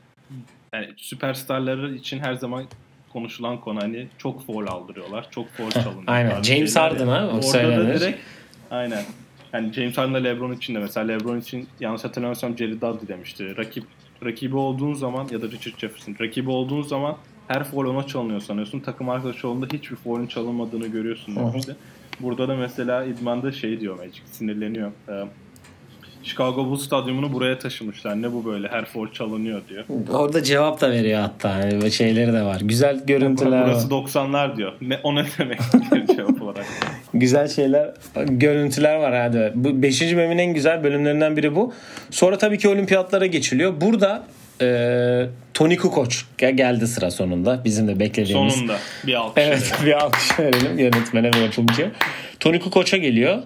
[0.75, 2.64] yani süperstarları için her zaman
[3.12, 5.27] konuşulan konu hani çok foul aldırıyorlar.
[5.31, 6.05] Çok foul çalınıyor.
[6.07, 6.42] aynen.
[6.42, 6.77] James.
[6.77, 8.01] Harden ha, o Orada da söylenir.
[8.01, 8.18] direkt
[8.70, 9.03] aynen.
[9.53, 13.57] Yani James Harden'la LeBron için de mesela LeBron için yanlış hatırlamıyorsam Jerry Dudley demişti.
[13.57, 13.85] Rakip
[14.24, 17.16] rakibi olduğun zaman ya da Richard Jefferson rakibi olduğun zaman
[17.48, 18.81] her foul ona çalınıyor sanıyorsun.
[18.81, 21.77] Takım arkadaşı olduğunda hiçbir foul'ün çalınmadığını görüyorsun demişti.
[22.20, 24.92] Burada da mesela idmanda şey diyor Magic sinirleniyor.
[25.09, 25.24] Ee,
[26.25, 28.23] Chicago Bulls stadyumunu buraya taşımışlar.
[28.23, 29.85] Ne bu böyle her foul çalınıyor diyor.
[30.13, 31.63] Orada cevap da veriyor hatta.
[31.73, 32.61] Böyle şeyleri de var.
[32.61, 34.05] Güzel görüntüler Burası var.
[34.05, 34.73] 90'lar diyor.
[34.81, 35.59] Ne, o ne demek
[36.17, 36.67] cevap olarak.
[37.15, 37.91] Güzel şeyler,
[38.27, 39.53] görüntüler var hadi.
[39.55, 40.03] Bu 5.
[40.03, 41.73] bölümün en güzel bölümlerinden biri bu.
[42.11, 43.81] Sonra tabii ki olimpiyatlara geçiliyor.
[43.81, 44.23] Burada
[44.61, 47.65] e, Tony Kukoc gel- geldi sıra sonunda.
[47.65, 48.55] Bizim de beklediğimiz.
[48.55, 49.45] Sonunda bir alkış.
[49.45, 49.87] Evet verelim.
[49.87, 51.91] bir alkış verelim yönetmene ve yapımcıya.
[52.41, 53.39] Tony Kukoc'a geliyor.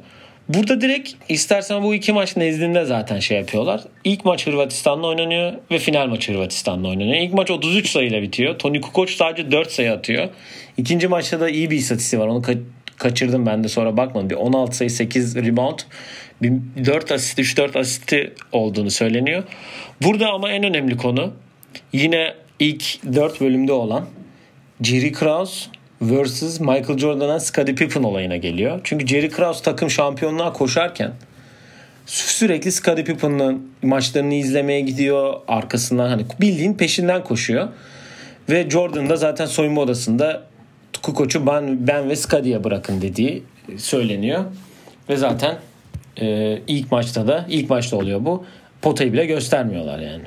[0.48, 3.80] Burada direkt istersen bu iki maç nezdinde zaten şey yapıyorlar.
[4.04, 7.16] İlk maç Hırvatistan'la oynanıyor ve final maç Hırvatistan'la oynanıyor.
[7.16, 8.58] İlk maç 33 sayıyla bitiyor.
[8.58, 10.28] Tony Kukoc sadece 4 sayı atıyor.
[10.76, 12.26] İkinci maçta da iyi bir istatistiği var.
[12.26, 12.62] Onu ka-
[12.96, 14.30] kaçırdım ben de sonra bakmadım.
[14.30, 15.78] Bir 16 sayı 8 rebound.
[16.42, 16.52] Bir
[16.84, 19.42] 4 asist 3-4 asisti olduğunu söyleniyor.
[20.02, 21.32] Burada ama en önemli konu
[21.92, 22.84] yine ilk
[23.14, 24.06] 4 bölümde olan
[24.82, 25.70] Jerry Krause
[26.02, 26.60] vs.
[26.60, 28.80] Michael Jordan'a Scottie Pippen olayına geliyor.
[28.84, 31.12] Çünkü Jerry Krause takım şampiyonluğa koşarken
[32.06, 35.34] sü- sürekli Scottie Pippen'ın maçlarını izlemeye gidiyor.
[35.48, 37.68] Arkasından hani bildiğin peşinden koşuyor.
[38.50, 40.42] Ve Jordan da zaten soyunma odasında
[41.02, 43.42] Kukoc'u ben, ben ve Scottie'ye bırakın dediği
[43.76, 44.44] söyleniyor.
[45.08, 45.58] Ve zaten
[46.20, 48.44] e, ilk maçta da ilk maçta oluyor bu.
[48.82, 50.24] Potayı bile göstermiyorlar yani.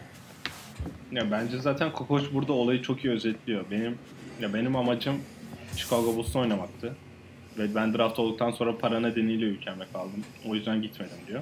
[1.11, 3.65] Ya bence zaten Kokoş burada olayı çok iyi özetliyor.
[3.71, 3.97] Benim
[4.41, 5.15] ya benim amacım
[5.75, 6.95] Chicago Bulls'ta oynamaktı.
[7.57, 10.23] Ve ben draft olduktan sonra para nedeniyle ülkeme kaldım.
[10.49, 11.41] O yüzden gitmedim diyor.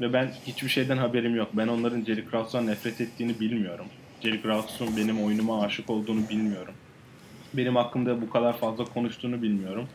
[0.00, 1.48] Ve ben hiçbir şeyden haberim yok.
[1.52, 3.86] Ben onların Jerry Krause'dan nefret ettiğini bilmiyorum.
[4.20, 6.74] Jerry Krause'un benim oyunuma aşık olduğunu bilmiyorum.
[7.54, 9.88] Benim hakkımda bu kadar fazla konuştuğunu bilmiyorum.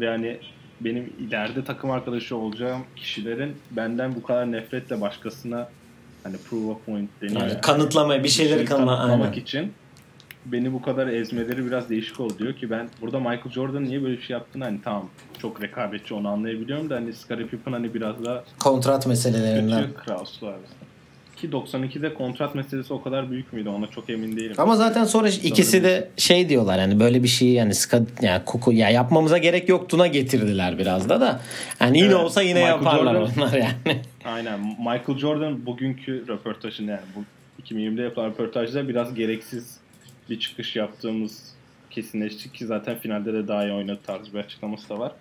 [0.00, 0.38] Ve hani
[0.80, 5.68] benim ileride takım arkadaşı olacağım kişilerin benden bu kadar nefretle başkasına
[6.22, 7.40] hani prove a point deniyor.
[7.40, 7.60] Yani ya.
[7.60, 9.72] kanıtlamaya bir şeyleri kanıtlamak kanıtlamak için
[10.46, 14.16] beni bu kadar ezmeleri biraz değişik oldu diyor ki ben burada Michael Jordan niye böyle
[14.16, 15.08] bir şey yaptığını hani tamam
[15.42, 19.82] çok rekabetçi onu anlayabiliyorum da hani Scottie Pippen hani biraz daha Kontrat meselelerinden.
[19.82, 20.54] kötü Kraus var.
[21.36, 24.54] Ki 92'de kontrat meselesi o kadar büyük müydü ona çok emin değilim.
[24.58, 28.72] Ama zaten sonra ikisi de şey diyorlar yani böyle bir şeyi yani sıkı yani koku
[28.72, 31.40] ya yapmamıza gerek yoktuğuna getirdiler biraz da da.
[31.80, 34.00] Yani yine Evet, olsa yine Michael yaparlar Jordan- onlar yani.
[34.24, 34.60] Aynen.
[34.60, 37.24] Michael Jordan bugünkü röportajında yani bu
[37.62, 39.79] 2020'de yapılan röportajda biraz gereksiz
[40.30, 41.54] bir çıkış yaptığımız
[41.90, 45.12] kesinleşti ki zaten finalde de daha iyi oynadı tarzı bir açıklaması da var.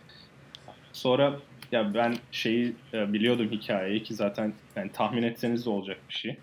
[0.94, 1.40] Sonra
[1.72, 6.38] ya ben şeyi e, biliyordum hikayeyi ki zaten yani tahmin etseniz de olacak bir şey.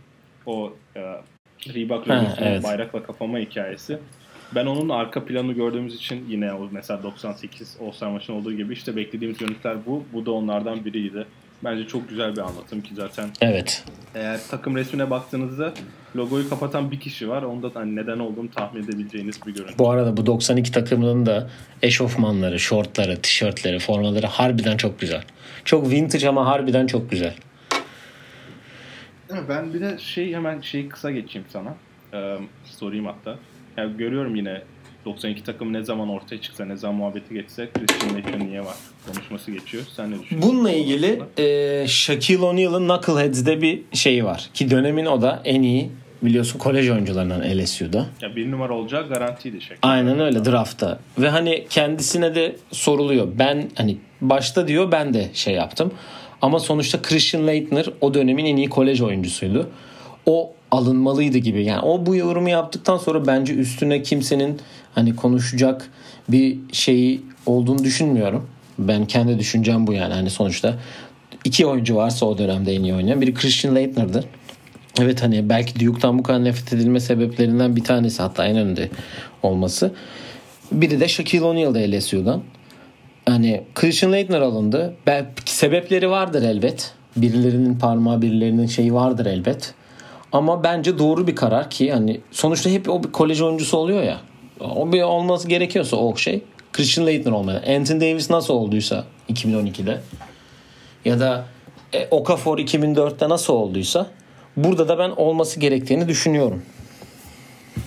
[0.47, 1.01] O e,
[1.75, 2.65] Reebok evet.
[2.65, 3.99] bayrakla kapama hikayesi.
[4.55, 8.97] Ben onun arka planını gördüğümüz için yine o mesela 98 All-Star maçının olduğu gibi işte
[8.97, 10.05] beklediğimiz görüntüler bu.
[10.13, 11.27] Bu da onlardan biriydi.
[11.65, 13.85] Bence çok güzel bir anlatım ki zaten Evet.
[14.15, 15.75] eğer takım resmine baktığınızda
[16.17, 17.43] logoyu kapatan bir kişi var.
[17.43, 19.79] Onda da hani neden olduğunu tahmin edebileceğiniz bir görüntü.
[19.79, 21.51] Bu arada bu 92 takımının da
[21.83, 25.23] eşofmanları, şortları, tişörtleri, formaları harbiden çok güzel.
[25.65, 27.35] Çok vintage ama harbiden çok güzel.
[29.49, 31.75] Ben bir de şey hemen şeyi kısa geçeyim sana.
[32.15, 33.39] Ee, sorayım hatta.
[33.77, 34.63] Yani görüyorum yine
[35.07, 38.75] 92 takım ne zaman ortaya çıksa, ne zaman muhabbeti geçse Christian Laettner niye var
[39.07, 39.85] konuşması geçiyor.
[39.97, 40.53] Sen ne düşünüyorsun?
[40.53, 44.51] Bununla ilgili e, Shaquille O'Neal'ın Knuckleheads'de bir şeyi var.
[44.55, 45.91] Ki dönemin o da en iyi
[46.23, 48.07] biliyorsun kolej oyuncularından LSU'da.
[48.21, 49.77] Ya bir numara olacağı garantiydi şey.
[49.83, 50.99] Aynen öyle draftta.
[51.19, 53.29] Ve hani kendisine de soruluyor.
[53.39, 55.93] Ben hani başta diyor ben de şey yaptım.
[56.43, 59.71] Ama sonuçta Christian Leitner o dönemin en iyi kolej oyuncusuydu.
[60.27, 61.65] O alınmalıydı gibi.
[61.65, 64.61] Yani o bu yorumu yaptıktan sonra bence üstüne kimsenin
[64.97, 65.91] hani konuşacak
[66.29, 68.49] bir şeyi olduğunu düşünmüyorum.
[68.79, 70.15] Ben kendi düşüncem bu yani.
[70.15, 70.75] Hani sonuçta
[71.45, 73.21] iki oyuncu varsa o dönemde en iyi oynayan.
[73.21, 74.25] Biri Christian Leitner'dır.
[75.01, 78.91] Evet hani belki Duke'dan bu kadar nefret edilme sebeplerinden bir tanesi hatta en önde
[79.43, 79.93] olması.
[80.73, 82.43] Biri de Shaquille O'Neal'da LSU'dan.
[83.27, 84.97] Hani Christian Leitner alındı.
[85.07, 86.93] Belki sebepleri vardır elbet.
[87.17, 89.75] Birilerinin parmağı birilerinin şeyi vardır elbet.
[90.33, 94.21] Ama bence doğru bir karar ki hani sonuçta hep o bir kolej oyuncusu oluyor ya.
[94.61, 96.43] O bir olması gerekiyorsa o şey.
[96.73, 97.65] Christian Leitner olmalı.
[97.77, 100.01] Anthony Davis nasıl olduysa 2012'de
[101.05, 101.47] ya da
[101.93, 104.11] e, Okafor 2004'te nasıl olduysa
[104.57, 106.63] burada da ben olması gerektiğini düşünüyorum.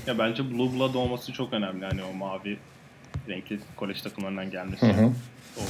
[0.08, 1.86] Ya bence Blue Blood olması çok önemli.
[1.86, 2.58] Hani o mavi
[3.30, 4.88] renkli kolej takımlarından gelmesi.
[4.88, 5.12] Hı hı.
[5.58, 5.62] O,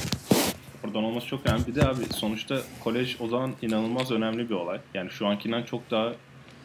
[0.86, 1.66] oradan olması çok önemli.
[1.66, 4.78] Bir de abi sonuçta kolej o zaman inanılmaz önemli bir olay.
[4.94, 6.12] Yani şu ankinden çok daha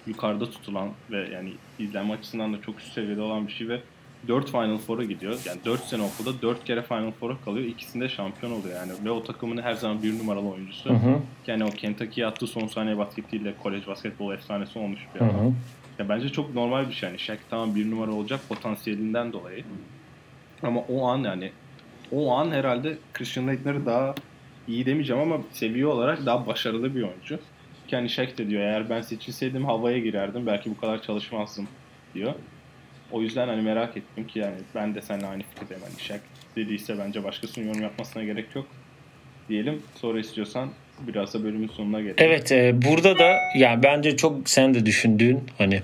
[0.08, 3.80] yukarıda tutulan ve yani izlenme açısından da çok üst seviyede olan bir şey ve
[4.28, 5.38] 4 Final Four'a gidiyor.
[5.46, 7.66] Yani 4 sene okulda 4 kere Final Four'a kalıyor.
[7.68, 8.92] İkisinde şampiyon oluyor yani.
[9.06, 10.90] Ve o takımın her zaman bir numaralı oyuncusu.
[10.90, 11.20] Hı hı.
[11.48, 15.36] Yani o Kentucky'ye attığı son saniye basketiyle kolej basketbol efsanesi olmuş bir Hı adam.
[15.36, 15.52] hı.
[16.00, 17.10] Ya bence çok normal bir şey.
[17.10, 19.64] Yani Shaq tamam bir numara olacak potansiyelinden dolayı.
[20.64, 21.52] Ama o an yani
[22.12, 24.16] o an herhalde Christian Leitner'ı daha
[24.68, 27.40] iyi demeyeceğim ama seviye olarak daha başarılı bir oyuncu.
[27.88, 31.68] Ki hani Shaq de diyor eğer ben seçilseydim havaya girerdim belki bu kadar çalışmazdım
[32.14, 32.34] diyor.
[33.12, 35.84] O yüzden hani merak ettim ki yani ben de seninle aynı fikirdeyim.
[35.84, 36.20] Hani Shaq
[36.56, 38.68] dediyse bence başkasının yorum yapmasına gerek yok
[39.50, 39.82] diyelim.
[39.96, 40.70] Sonra istiyorsan
[41.08, 42.16] biraz da bölümün sonuna gelelim.
[42.18, 45.82] Evet e, burada da yani bence çok sen de düşündüğün hani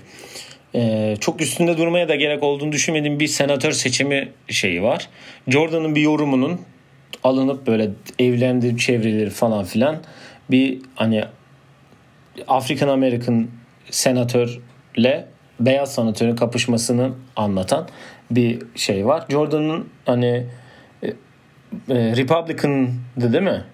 [0.74, 5.08] e, çok üstünde durmaya da gerek olduğunu düşünmediğim bir senatör seçimi şeyi var.
[5.48, 6.60] Jordan'ın bir yorumunun
[7.24, 10.02] alınıp böyle evlendirip çevreleri falan filan
[10.50, 11.24] bir hani
[12.48, 13.48] African American
[13.90, 15.26] senatörle
[15.66, 17.88] beyaz senatörün kapışmasını anlatan
[18.30, 19.24] bir şey var.
[19.28, 20.46] Jordan'ın hani
[21.02, 21.06] e,
[21.88, 23.64] e, Republican'dı değil mi?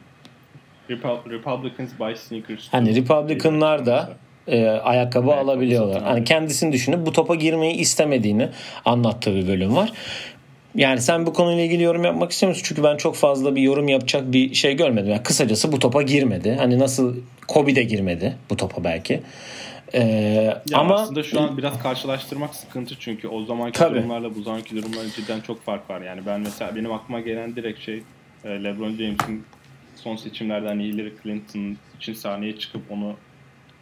[0.90, 2.68] Repu- Republicans buy sneakers.
[2.70, 4.10] Hani Republicanlar da
[4.46, 6.02] e, ayakkabı Ayakkabı alabiliyorlar.
[6.02, 8.48] Hani kendisini düşünüp bu topa girmeyi istemediğini
[8.84, 9.92] anlattığı bir bölüm var.
[10.74, 12.62] Yani sen bu konuyla ilgili yorum yapmak istiyor musun?
[12.66, 15.10] Çünkü ben çok fazla bir yorum yapacak bir şey görmedim.
[15.10, 16.56] Yani kısacası bu topa girmedi.
[16.58, 17.16] Hani nasıl
[17.48, 19.20] Kobe de girmedi bu topa belki.
[19.94, 20.00] Ee,
[20.70, 23.94] Ya ama aslında şu an biraz karşılaştırmak sıkıntı çünkü o zamanki Tabii.
[23.98, 26.00] durumlarla bu zamanki durumların cidden çok fark var.
[26.00, 28.02] Yani ben mesela benim aklıma gelen direkt şey
[28.44, 29.44] e, LeBron James'in
[29.96, 33.14] son seçimlerde hani Hillary Clinton için sahneye çıkıp onu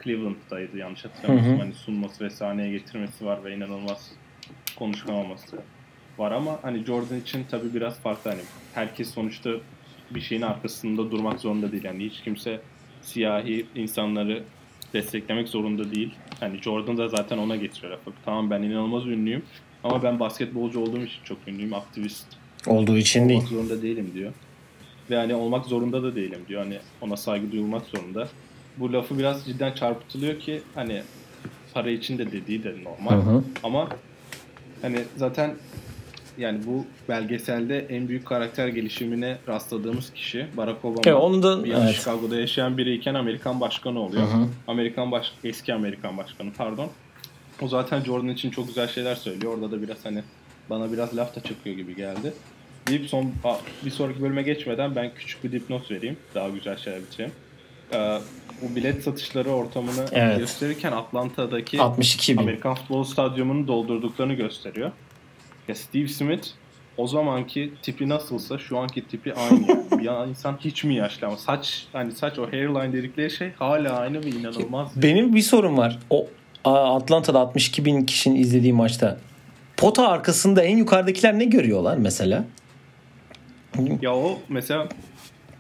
[0.05, 1.59] Cleveland'daydı yanlış hatırlamıyorsam.
[1.59, 4.13] Hani sunması ve sahneye getirmesi var ve inanılmaz
[4.79, 5.57] konuşkan olması
[6.19, 6.33] var.
[6.33, 8.31] Ama hani Jordan için tabii biraz farklı.
[8.31, 8.43] Hani
[8.75, 9.51] herkes sonuçta
[10.11, 11.85] bir şeyin arkasında durmak zorunda değil.
[11.85, 12.61] Yani hiç kimse
[13.03, 14.43] siyahi insanları
[14.93, 16.15] desteklemek zorunda değil.
[16.41, 18.11] Hani Jordan da zaten ona getiriyor lafı.
[18.25, 19.43] Tamam ben inanılmaz ünlüyüm
[19.85, 21.75] ama ben basketbolcu olduğum için çok ünlüyüm.
[21.75, 22.27] Aktivist
[22.67, 23.41] olduğu için değil.
[23.41, 24.33] olmak zorunda değilim diyor.
[25.11, 26.63] Ve hani olmak zorunda da değilim diyor.
[26.63, 28.29] Hani ona saygı duyulmak zorunda.
[28.77, 31.03] Bu lafı biraz cidden çarpıtılıyor ki hani
[31.75, 33.13] para için de dediği de normal.
[33.13, 33.45] Hı hı.
[33.63, 33.89] Ama
[34.83, 35.55] hani zaten
[36.39, 41.01] yani bu belgeselde en büyük karakter gelişimine rastladığımız kişi Barack Obama.
[41.07, 41.95] Evet, onu da- yana evet.
[41.97, 44.23] Chicago'da yaşayan biriyken Amerikan başkanı oluyor.
[44.23, 44.47] Hı hı.
[44.69, 46.91] Amerikan baş eski Amerikan başkanı pardon.
[47.63, 49.55] O zaten Jordan için çok güzel şeyler söylüyor.
[49.55, 50.23] Orada da biraz hani
[50.71, 52.33] bana biraz laf da çakıyor gibi geldi.
[52.89, 53.33] Bir son
[53.85, 56.17] bir sonraki bölüme geçmeden ben küçük bir dipnot vereyim.
[56.35, 57.33] Daha güzel şeyler bitireyim.
[57.93, 58.19] Ee,
[58.63, 60.39] bu bilet satışları ortamını Evet.
[60.39, 62.39] gösterirken Atlanta'daki 62 bin.
[62.43, 64.93] Amerikan Futbol Stadyumu'nu doldurduklarını gösteriyor.
[65.69, 66.47] Ya Steve Smith
[66.97, 69.69] o zamanki tipi nasılsa şu anki tipi aynı.
[69.69, 70.05] yani.
[70.07, 74.25] ya insan hiç mi yaşlı ama saç hani saç o hairline dedikleri şey hala aynı
[74.25, 75.03] ve inanılmaz.
[75.03, 75.99] Benim bir sorum var.
[76.11, 76.27] O
[76.65, 79.19] Atlanta'da 62 bin kişinin izlediği maçta
[79.77, 82.45] pota arkasında en yukarıdakiler ne görüyorlar mesela?
[84.03, 84.89] Ya o mesela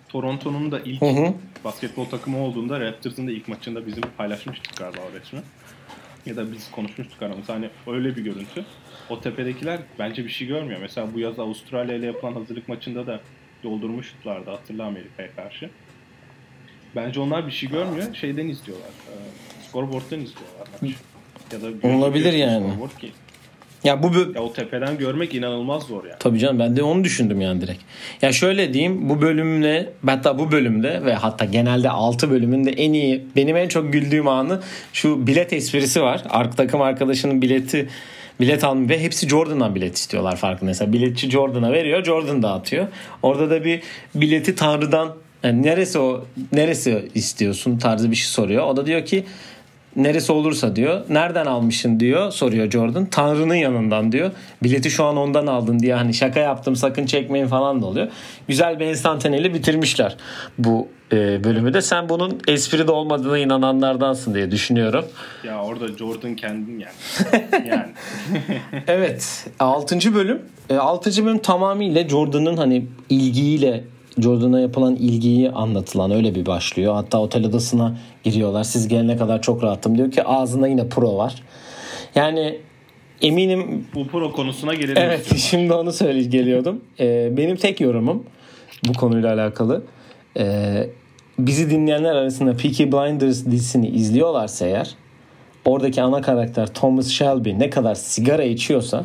[0.09, 1.35] Toronto'nun da ilk Hı hı.
[1.65, 5.41] basketbol takımı olduğunda Raptors'ın da ilk maçında bizim paylaşmıştık galiba o resmi.
[6.27, 7.55] Ya da biz konuşmuştuk aramızda.
[7.55, 8.65] Hani öyle bir görüntü.
[9.11, 10.81] O tepedekiler bence bir şey görmüyor.
[10.81, 13.21] Mesela bu yaz Avustralya ile yapılan hazırlık maçında da
[13.65, 15.71] doldurmuşlardı hatırla Amerika'ya karşı.
[16.97, 18.15] Bence onlar bir şey görmüyor.
[18.15, 18.89] Şeyden izliyorlar.
[18.89, 19.15] E,
[19.69, 20.95] scoreboard'dan izliyorlar maçı.
[21.53, 22.67] Ya da Olabilir yani.
[22.67, 23.13] Scoreboard ki.
[23.85, 26.17] Ya bu bö- Ya o tepeden görmek inanılmaz zor yani.
[26.19, 27.83] Tabii canım ben de onu düşündüm yani direkt.
[28.23, 33.25] Ya şöyle diyeyim bu bölümle hatta bu bölümde ve hatta genelde 6 bölümünde en iyi
[33.37, 34.61] benim en çok güldüğüm anı
[34.93, 36.23] şu bilet esprisi var.
[36.31, 37.89] Ark takım arkadaşının bileti
[38.41, 40.93] bilet almış ve hepsi Jordan'dan bilet istiyorlar farkındaysa.
[40.93, 42.87] Biletçi Jordan'a veriyor Jordan dağıtıyor.
[43.23, 43.83] Orada da bir
[44.15, 48.67] bileti Tanrı'dan yani neresi o neresi istiyorsun tarzı bir şey soruyor.
[48.67, 49.25] O da diyor ki
[49.97, 51.01] neresi olursa diyor.
[51.09, 53.07] Nereden almışsın diyor soruyor Jordan.
[53.07, 54.31] Tanrı'nın yanından diyor.
[54.63, 58.09] Bileti şu an ondan aldın diye hani şaka yaptım sakın çekmeyin falan da oluyor.
[58.49, 60.17] Güzel bir enstantaneyle bitirmişler
[60.59, 61.83] bu e, bölümü de.
[61.83, 65.05] Sen bunun espri de olmadığına inananlardansın diye düşünüyorum.
[65.45, 67.39] Ya orada Jordan kendin yani.
[67.69, 67.93] yani.
[68.87, 70.15] Evet 6.
[70.15, 70.43] bölüm.
[70.79, 71.25] 6.
[71.25, 73.85] bölüm tamamıyla Jordan'ın hani ilgiyle
[74.19, 76.95] Jordan'a yapılan ilgiyi anlatılan öyle bir başlıyor.
[76.95, 78.65] Hatta otel odasına giriyorlar.
[78.65, 79.99] Siz gelene kadar çok rahattım.
[79.99, 81.35] Diyor ki ağzında yine pro var.
[82.15, 82.59] Yani
[83.23, 85.03] eminim Bu pro konusuna gelelim.
[85.03, 85.43] Evet istiyorum.
[85.51, 86.81] şimdi onu söyle geliyordum.
[87.01, 88.25] Ee, benim tek yorumum
[88.89, 89.83] bu konuyla alakalı.
[90.39, 90.87] Ee,
[91.39, 94.95] bizi dinleyenler arasında Peaky Blinders dizisini izliyorlarsa eğer
[95.65, 99.05] oradaki ana karakter Thomas Shelby ne kadar sigara içiyorsa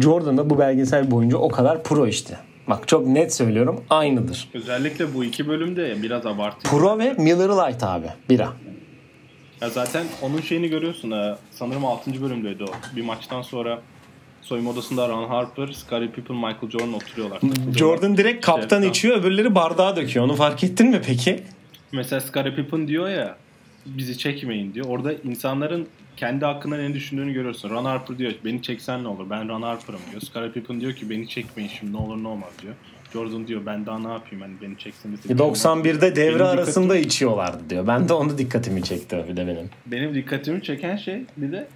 [0.00, 2.36] Jordan da bu belgesel boyunca o kadar pro işte.
[2.66, 4.48] Bak çok net söylüyorum aynıdır.
[4.54, 6.68] Özellikle bu iki bölümde biraz abartı.
[6.70, 8.52] Pro ve Miller Lite abi bira.
[9.60, 11.10] Ya zaten onun şeyini görüyorsun.
[11.10, 11.38] ha.
[11.50, 12.22] Sanırım 6.
[12.22, 12.96] bölümdeydi o.
[12.96, 13.80] Bir maçtan sonra
[14.42, 17.40] soyunma odasında Ron Harper, Scottie Pippen, Michael Jordan oturuyorlar.
[17.76, 20.24] Jordan direkt kaptan İşte, içiyor öbürleri bardağa döküyor.
[20.24, 21.40] Onu fark ettin mi peki?
[21.92, 23.36] Mesela Scottie Pippen diyor ya
[23.86, 24.86] bizi çekmeyin diyor.
[24.88, 25.88] Orada insanların
[26.22, 27.70] kendi hakkında ne düşündüğünü görüyorsun.
[27.70, 30.22] Ron Harper diyor beni çeksen ne olur ben Ron Harper'ım diyor.
[30.22, 32.74] Scottie Pippen diyor ki beni çekmeyin şimdi ne olur ne olmaz diyor.
[33.12, 34.92] Jordan diyor ben daha ne yapayım hani beni bir şey
[35.40, 37.86] olmaz." 91'de devre Benim arasında içiyorlardı diyor.
[37.86, 39.70] Ben de onu dikkatimi çekti bir de benim.
[39.86, 41.68] Benim dikkatimi çeken şey bir de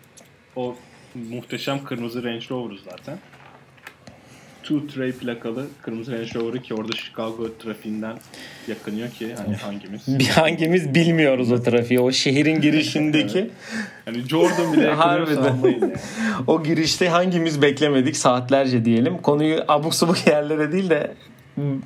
[0.56, 0.76] o
[1.30, 3.18] muhteşem kırmızı Range Rover'ı zaten.
[4.68, 8.16] Two Tray plakalı kırmızı Range Rover'ı ki orada Chicago trafiğinden
[8.68, 10.02] yakınıyor ki hani hangimiz.
[10.18, 12.00] Bir hangimiz bilmiyoruz o trafiği.
[12.00, 13.50] O şehrin girişindeki
[14.04, 15.70] Hani Jordan bile yakınıyorsa Harbiden.
[15.80, 15.92] yani.
[16.46, 19.18] o girişte hangimiz beklemedik saatlerce diyelim.
[19.18, 21.14] Konuyu abuk subuk yerlere değil de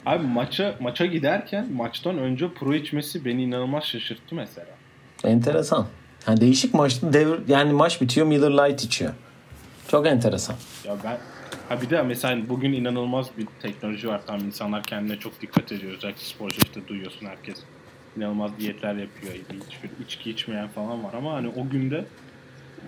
[0.06, 4.66] Abi maça maça giderken maçtan önce pro içmesi beni inanılmaz şaşırttı mesela.
[5.24, 5.86] enteresan.
[6.28, 9.12] Yani değişik maçta devir yani maç bitiyor Miller Lite içiyor.
[9.88, 10.56] Çok enteresan.
[10.86, 11.18] Ya ben
[11.70, 14.20] ha bir de mesela bugün inanılmaz bir teknoloji var.
[14.26, 15.92] Tam insanlar kendine çok dikkat ediyor.
[15.92, 17.56] Özellikle sporcu işte duyuyorsun herkes
[18.16, 19.32] inanılmaz diyetler yapıyor.
[19.32, 22.04] Hiçbir içki içmeyen falan var ama hani o günde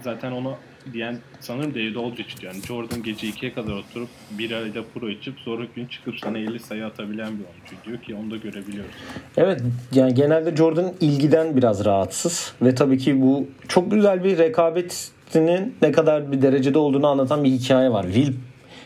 [0.02, 0.54] zaten onu
[0.92, 2.52] diyen sanırım David Aldrich diyor.
[2.54, 6.60] Yani Jordan gece 2'ye kadar oturup bir ayda pro içip sonraki gün çıkıp sana 50
[6.60, 8.94] sayı atabilen bir oyuncu diyor ki onu da görebiliyoruz.
[9.36, 9.60] Evet
[9.92, 15.92] yani genelde Jordan ilgiden biraz rahatsız ve tabii ki bu çok güzel bir rekabetinin ne
[15.92, 18.04] kadar bir derecede olduğunu anlatan bir hikaye var.
[18.04, 18.32] Will,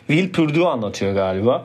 [0.06, 1.64] Will Purdue anlatıyor galiba.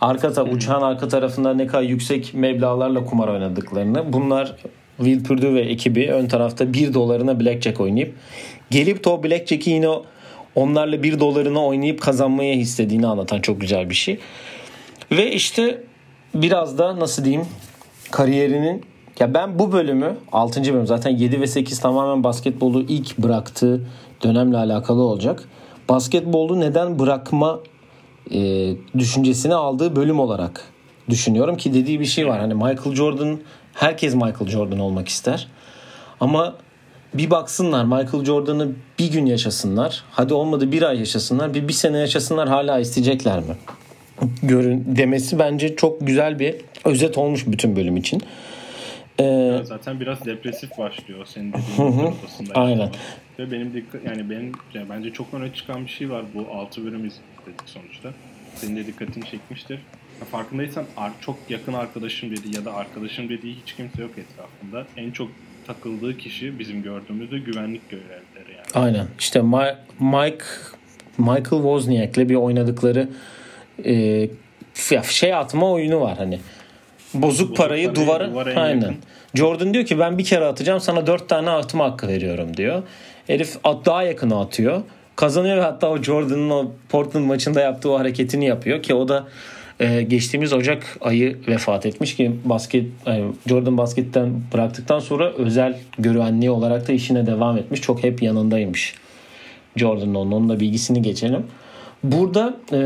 [0.00, 4.12] Arka ta- uçağın arka tarafında ne kadar yüksek meblağlarla kumar oynadıklarını.
[4.12, 4.56] Bunlar
[4.96, 8.14] Will Purdue ve ekibi ön tarafta 1 dolarına blackjack oynayıp
[8.70, 9.88] gelip o blackjack'i yine
[10.54, 14.18] onlarla 1 dolarına oynayıp kazanmaya istediğini anlatan çok güzel bir şey.
[15.12, 15.82] Ve işte
[16.34, 17.46] biraz da nasıl diyeyim
[18.10, 18.84] kariyerinin
[19.20, 20.64] ya ben bu bölümü 6.
[20.64, 23.80] bölüm zaten 7 ve 8 tamamen basketbolu ilk bıraktığı
[24.24, 25.44] dönemle alakalı olacak.
[25.88, 27.60] Basketbolu neden bırakma
[28.34, 30.64] e, düşüncesini aldığı bölüm olarak
[31.10, 32.40] düşünüyorum ki dediği bir şey var.
[32.40, 33.40] Hani Michael Jordan
[33.74, 35.48] herkes Michael Jordan olmak ister.
[36.20, 36.54] Ama
[37.14, 40.04] bir baksınlar Michael Jordan'ı bir gün yaşasınlar.
[40.10, 41.54] Hadi olmadı bir ay yaşasınlar.
[41.54, 43.56] Bir, bir sene yaşasınlar hala isteyecekler mi?
[44.42, 48.22] Görün demesi bence çok güzel bir özet olmuş bütün bölüm için.
[49.20, 52.14] Ee, Zaten biraz depresif başlıyor senin dediğin.
[52.54, 52.90] Aynen.
[53.38, 56.84] Ve benim dikkat yani benim yani bence çok öne çıkan bir şey var bu 6
[56.84, 57.04] bölüm
[57.42, 58.08] izledik sonuçta.
[58.54, 59.74] Senin de dikkatini çekmiştir.
[60.20, 64.86] Ya farkındaysan ar- çok yakın arkadaşım dediği ya da arkadaşım dediği hiç kimse yok etrafında.
[64.96, 65.28] En çok
[65.66, 68.84] takıldığı kişi bizim gördüğümüzde güvenlik görevlileri yani.
[68.86, 69.06] aynen.
[69.18, 70.44] İşte Ma- Mike
[71.18, 73.08] Michael Wozniak'le bir oynadıkları
[73.84, 74.28] e,
[75.02, 76.38] şey atma oyunu var hani.
[77.14, 78.80] Bozuk, parayı, parayı duvara, duvara en aynen.
[78.80, 78.96] yakın.
[79.34, 82.82] Jordan diyor ki ben bir kere atacağım sana dört tane atma hakkı veriyorum diyor.
[83.26, 84.82] Herif at daha yakına atıyor.
[85.20, 89.26] Kazanıyor ve hatta o Jordan'ın o Portland maçında yaptığı o hareketini yapıyor ki o da
[89.80, 96.50] e, geçtiğimiz Ocak ayı vefat etmiş ki basket e, Jordan basketten bıraktıktan sonra özel güvenliği
[96.50, 97.80] olarak da işine devam etmiş.
[97.80, 98.94] Çok hep yanındaymış.
[99.76, 101.46] Jordan'ın onun, onun da bilgisini geçelim.
[102.04, 102.78] Burada e,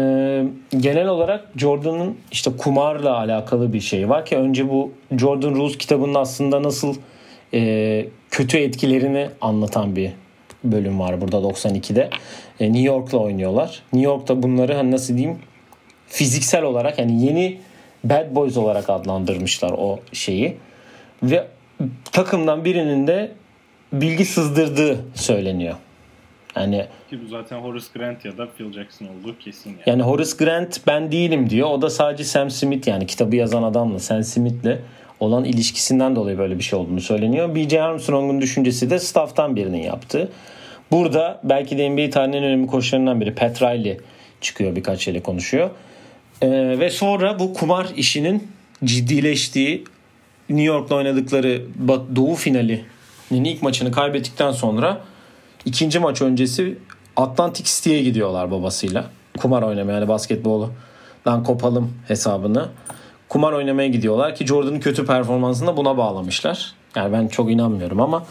[0.81, 6.15] genel olarak Jordan'ın işte kumarla alakalı bir şey var ki önce bu Jordan Rules kitabının
[6.15, 6.95] aslında nasıl
[7.55, 10.24] e, kötü etkilerini anlatan bir
[10.65, 12.11] bölüm var burada 92'de.
[12.61, 13.83] E, New York'la oynuyorlar.
[13.93, 15.39] New York'ta bunları hani nasıl diyeyim
[16.07, 17.59] fiziksel olarak yani yeni
[18.05, 20.57] Bad Boys olarak adlandırmışlar o şeyi.
[21.23, 21.47] Ve
[22.13, 23.33] takımdan birinin de
[23.93, 25.75] bilgi sızdırdığı söyleniyor.
[26.57, 29.81] Yani Ki bu zaten Horace Grant ya da Phil Jackson olduğu kesin yani.
[29.87, 31.71] yani Horace Grant ben değilim diyor.
[31.71, 34.79] O da sadece Sam Smith yani kitabı yazan adamla Sam Smith'le
[35.21, 37.55] olan ilişkisinden dolayı böyle bir şey olduğunu söyleniyor.
[37.55, 37.83] B.J.
[37.83, 40.29] Armstrong'un düşüncesi de staff'tan birinin yaptığı.
[40.91, 43.99] Burada belki de NBA tarihinin önemli koçlarından biri Pat Riley
[44.41, 45.71] çıkıyor birkaç şeyle konuşuyor.
[46.43, 48.49] Ee, ve sonra bu kumar işinin
[48.85, 49.85] ciddileştiği
[50.49, 51.63] New York'la oynadıkları
[52.17, 55.01] Doğu finalinin ilk maçını kaybettikten sonra
[55.65, 56.79] ikinci maç öncesi
[57.17, 59.11] Atlantic City'ye gidiyorlar babasıyla.
[59.39, 62.69] Kumar oynamaya yani basketboldan kopalım hesabını.
[63.29, 66.73] Kumar oynamaya gidiyorlar ki Jordan'ın kötü performansını da buna bağlamışlar.
[66.97, 68.27] Yani ben çok inanmıyorum ama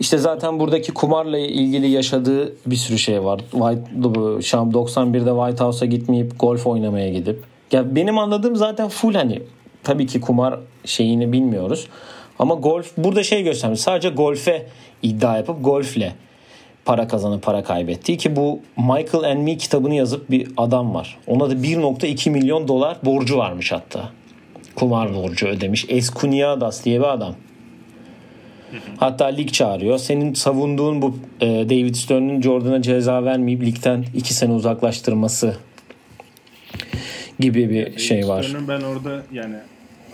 [0.00, 3.40] işte zaten buradaki kumarla ilgili yaşadığı bir sürü şey var.
[3.50, 7.42] White, Şam 91'de White House'a gitmeyip golf oynamaya gidip.
[7.72, 9.42] Ya benim anladığım zaten full hani
[9.84, 11.86] tabii ki kumar şeyini bilmiyoruz.
[12.38, 13.80] Ama golf burada şey göstermiş.
[13.80, 14.66] Sadece golfe
[15.02, 16.14] iddia yapıp golfle
[16.84, 21.18] para kazanıp para kaybettiği ki bu Michael and Me kitabını yazıp bir adam var.
[21.26, 24.10] Ona da 1.2 milyon dolar borcu varmış hatta.
[24.74, 25.86] Kumar borcu ödemiş.
[25.88, 27.34] Eskuniadas diye bir adam.
[28.96, 29.98] Hatta lig çağırıyor.
[29.98, 35.56] Senin savunduğun bu e, David Stern'ın Jordan'a ceza vermeyip ligden 2 sene uzaklaştırması
[37.40, 38.42] gibi bir şey var.
[38.42, 39.56] Stern'ın ben orada yani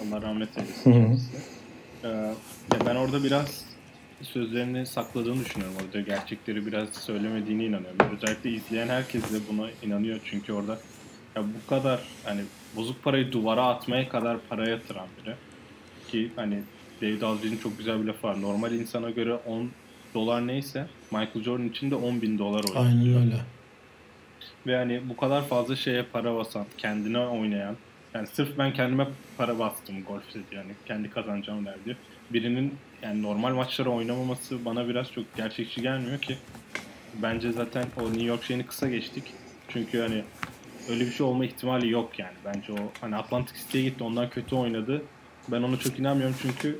[0.00, 1.20] Allah rahmet eylesin.
[2.04, 2.08] Ee,
[2.86, 3.64] ben orada biraz
[4.22, 6.00] sözlerini sakladığını düşünüyorum orada.
[6.00, 7.98] Gerçekleri biraz söylemediğine inanıyorum.
[8.16, 10.20] Özellikle izleyen herkes de buna inanıyor.
[10.24, 10.78] Çünkü orada
[11.36, 12.40] ya bu kadar hani
[12.76, 15.34] bozuk parayı duvara atmaya kadar para yatıran biri.
[16.10, 16.58] Ki hani
[17.02, 18.42] David Aldridge'in çok güzel bir lafı var.
[18.42, 19.70] Normal insana göre 10
[20.14, 22.86] dolar neyse Michael Jordan için de 10 bin dolar oynuyor.
[22.86, 23.40] Aynen öyle.
[24.66, 27.76] Ve hani bu kadar fazla şeye para basan, kendine oynayan,
[28.14, 30.62] yani sırf ben kendime para bastım golfte diyor.
[30.62, 31.96] Yani kendi kazanacağım der diyor.
[32.30, 36.36] Birinin yani normal maçları oynamaması bana biraz çok gerçekçi gelmiyor ki.
[37.22, 39.24] Bence zaten o New York şeyini kısa geçtik.
[39.68, 40.24] Çünkü hani
[40.90, 42.34] öyle bir şey olma ihtimali yok yani.
[42.44, 45.02] Bence o hani Atlantic City'ye gitti ondan kötü oynadı.
[45.48, 46.78] Ben ona çok inanmıyorum çünkü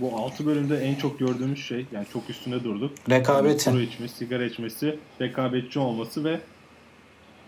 [0.00, 2.92] bu 6 bölümde en çok gördüğümüz şey yani çok üstünde durduk.
[3.10, 3.70] Rekabeti.
[3.70, 6.40] Kuru içmesi, sigara içmesi, rekabetçi olması ve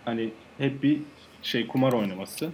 [0.05, 0.29] hani
[0.59, 0.99] hep bir
[1.43, 2.51] şey kumar oynaması.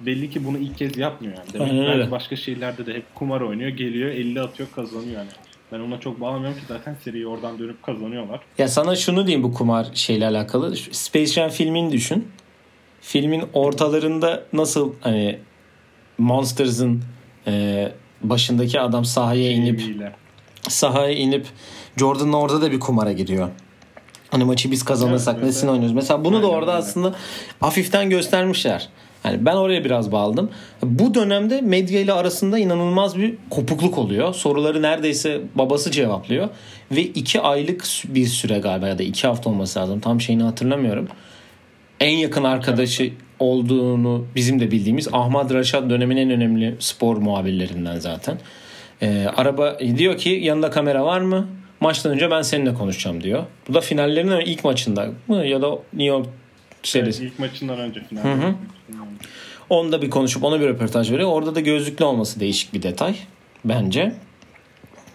[0.00, 1.52] Belli ki bunu ilk kez yapmıyor yani.
[1.52, 2.10] Demek Aynen öyle.
[2.10, 5.28] başka şeylerde de hep kumar oynuyor, geliyor, 50 atıyor, kazanıyor yani.
[5.72, 8.40] Ben ona çok bağlamıyorum ki zaten seriyi oradan dönüp kazanıyorlar.
[8.58, 10.76] Ya sana şunu diyeyim bu kumar şeyle alakalı.
[10.76, 12.28] Space Jam filmini düşün.
[13.00, 15.38] Filmin ortalarında nasıl hani
[16.18, 17.02] Monsters'ın
[17.46, 17.92] e,
[18.22, 19.82] başındaki adam sahaya inip
[20.68, 21.46] sahaya inip
[21.96, 23.48] Jordan'la orada da bir kumara giriyor.
[24.30, 25.94] Hani maçı biz kazanırsak Evet, nesini oynuyoruz.
[25.94, 26.78] Mesela bunu da Aynen orada öyle.
[26.82, 27.14] aslında
[27.60, 28.88] hafiften göstermişler.
[29.24, 30.50] Yani ben oraya biraz bağladım.
[30.82, 34.34] Bu dönemde medya ile arasında inanılmaz bir kopukluk oluyor.
[34.34, 36.48] Soruları neredeyse babası cevaplıyor.
[36.92, 40.00] Ve iki aylık bir süre galiba ya da iki hafta olması lazım.
[40.00, 41.08] Tam şeyini hatırlamıyorum.
[42.00, 48.38] En yakın arkadaşı olduğunu bizim de bildiğimiz Ahmad Raşat dönemin en önemli spor muhabirlerinden zaten.
[49.02, 51.48] Ee, araba diyor ki yanında kamera var mı?
[51.80, 53.44] Maçtan önce ben seninle konuşacağım diyor.
[53.68, 56.26] Bu da finallerin ilk maçında mı ya da New York
[56.82, 57.22] serisi.
[57.22, 58.22] Evet, ilk maçından önce final.
[58.22, 58.54] hı.
[59.70, 61.30] Onda bir konuşup ona bir röportaj veriyor.
[61.32, 63.14] Orada da gözlüklü olması değişik bir detay
[63.64, 64.12] bence.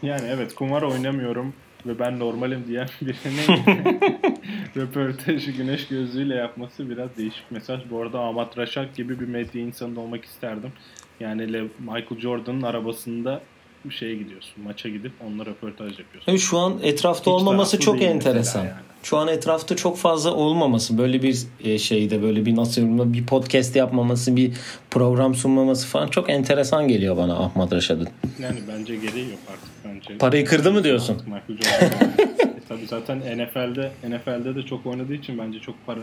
[0.04, 1.54] Yani evet kumar oynamıyorum
[1.86, 3.64] ve ben normalim diyen birinin
[4.78, 7.80] röportajı güneş gözlüğüyle yapması biraz değişik mesaj.
[7.92, 10.72] Bu arada Ahmet Raşak gibi bir medya insanı olmak isterdim.
[11.20, 11.42] Yani
[11.80, 13.42] Michael Jordan'ın arabasında
[13.86, 14.64] bir şeye gidiyorsun.
[14.64, 16.34] Maça gidip onunla röportaj yapıyorsun.
[16.34, 18.60] Ve şu an etrafta Hiç olmaması çok enteresan.
[18.60, 18.72] yani.
[19.04, 23.76] Şu an etrafta çok fazla olmaması, böyle bir e, şeyde böyle bir nasıl bir podcast
[23.76, 24.52] yapmaması, bir
[24.92, 28.08] program sunmaması falan çok enteresan geliyor bana Ahmet Raşad'ın.
[28.40, 29.75] Yani bence gereği yok artık
[30.10, 30.18] bence.
[30.18, 31.22] Parayı kırdı mı diyorsun?
[31.26, 32.10] Michael Jordan.
[32.58, 36.00] e, tabii zaten NFL'de NFL'de de çok oynadığı için bence çok para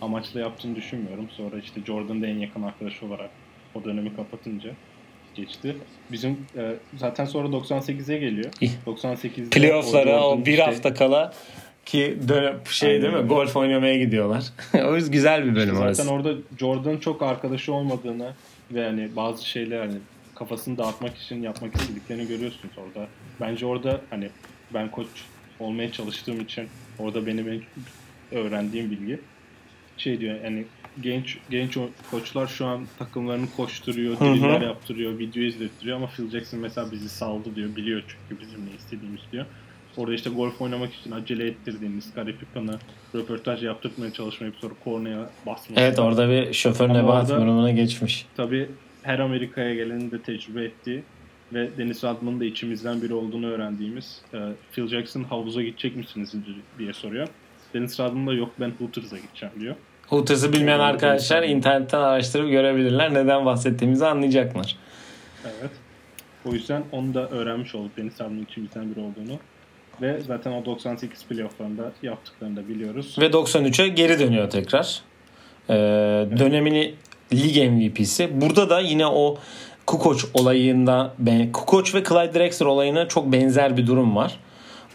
[0.00, 1.28] amaçlı yaptığını düşünmüyorum.
[1.36, 3.30] Sonra işte Jordan'da en yakın arkadaşı olarak
[3.74, 4.70] o dönemi kapatınca
[5.34, 5.76] geçti.
[6.12, 8.50] Bizim e, zaten sonra 98'e geliyor.
[8.60, 8.70] İyi.
[8.86, 11.32] 98'de Playoff'lara o Jordan bir işte- hafta kala
[11.86, 13.28] ki dönem şey Aynen değil mi?
[13.28, 14.44] Golf oynamaya gidiyorlar.
[14.86, 16.10] o yüzden güzel bir bölüm Zaten orası.
[16.10, 18.32] orada Jordan'ın çok arkadaşı olmadığını
[18.72, 19.94] ve hani bazı şeyler hani
[20.40, 23.08] kafasını dağıtmak için yapmak istediklerini görüyorsunuz orada.
[23.40, 24.30] Bence orada hani
[24.74, 25.06] ben koç
[25.58, 26.68] olmaya çalıştığım için
[26.98, 27.62] orada benim en
[28.38, 29.20] öğrendiğim bilgi
[29.96, 30.64] şey diyor yani
[31.00, 31.78] genç genç
[32.10, 37.56] koçlar şu an takımlarını koşturuyor, driller yaptırıyor, video izlettiriyor ama Phil Jackson mesela bizi saldı
[37.56, 37.76] diyor.
[37.76, 39.46] Biliyor çünkü bizim ne istediğimiz diyor.
[39.96, 42.78] Orada işte golf oynamak için acele ettirdiğini, Scottie Pippen'a
[43.14, 45.80] röportaj yaptırmaya çalışmayıp sonra kornaya basması.
[45.80, 48.26] Evet orada bir şoför nebahat durumuna geçmiş.
[48.36, 48.68] Tabii
[49.02, 51.02] her Amerika'ya gelenin de tecrübe ettiği
[51.52, 54.38] ve Dennis Rodman'ın da içimizden biri olduğunu öğrendiğimiz e,
[54.72, 56.32] Phil Jackson havuza gidecek misiniz
[56.78, 57.28] diye soruyor.
[57.74, 59.74] Dennis Rodman da yok ben Hooters'a gideceğim diyor.
[60.06, 63.14] Hooters'ı bilmeyen arkadaşlar insan- internetten araştırıp görebilirler.
[63.14, 64.76] Neden bahsettiğimizi anlayacaklar.
[65.44, 65.70] Evet.
[66.44, 69.38] O yüzden onu da öğrenmiş olduk Dennis Rodman'ın içimizden biri olduğunu.
[70.02, 73.16] Ve zaten o 98 playofflarında yaptıklarını da biliyoruz.
[73.20, 75.00] Ve 93'e geri dönüyor tekrar.
[75.70, 75.74] Ee,
[76.38, 76.94] dönemini
[77.32, 78.40] lig MVP'si.
[78.40, 79.38] Burada da yine o
[79.86, 81.14] Kukoc olayında
[81.52, 84.36] Kukoc ve Clyde Drexler olayına çok benzer bir durum var.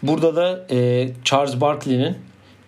[0.02, 2.16] Burada da e, Charles Barkley'nin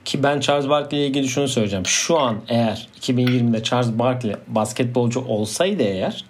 [0.04, 1.86] ki ben Charles Barkley ile ilgili şunu söyleyeceğim.
[1.86, 6.24] Şu an eğer 2020'de Charles Barkley basketbolcu olsaydı eğer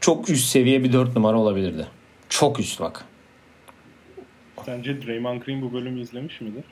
[0.00, 1.86] çok üst seviye bir 4 numara olabilirdi.
[2.28, 3.04] Çok üst bak.
[4.64, 6.64] Sence Draymond Green bu bölümü izlemiş midir?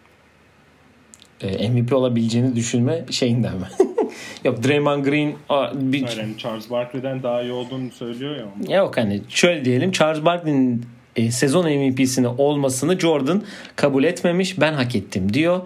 [1.40, 3.66] e, MVP olabileceğini düşünme şeyinden mi?
[4.44, 5.34] Yok Draymond Green
[5.74, 8.44] bir, yani Charles Barkley'den daha iyi olduğunu söylüyor ya.
[8.56, 8.74] onda.
[8.74, 10.86] yok hani şöyle diyelim Charles Barkley'nin
[11.16, 13.42] e, sezon MVP'sini olmasını Jordan
[13.76, 14.60] kabul etmemiş.
[14.60, 15.60] Ben hak ettim diyor.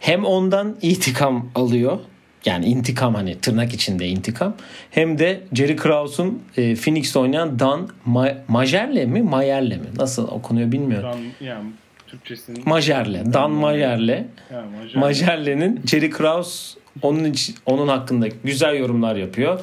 [0.00, 1.98] Hem ondan intikam alıyor.
[2.44, 4.54] Yani intikam hani tırnak içinde intikam.
[4.90, 9.22] Hem de Jerry Krause'un e, Phoenix'te oynayan Dan Ma- Majerle mi?
[9.22, 9.86] Mayerle mi?
[9.96, 11.08] Nasıl okunuyor bilmiyorum.
[11.12, 11.64] Dan, yani
[12.10, 12.62] Türkçesinin...
[12.66, 13.32] Majerle.
[13.32, 14.26] Dan Majerle.
[14.50, 14.98] Majerle.
[14.98, 19.60] Majerle'nin Jerry Krause onun için, onun hakkında güzel yorumlar yapıyor.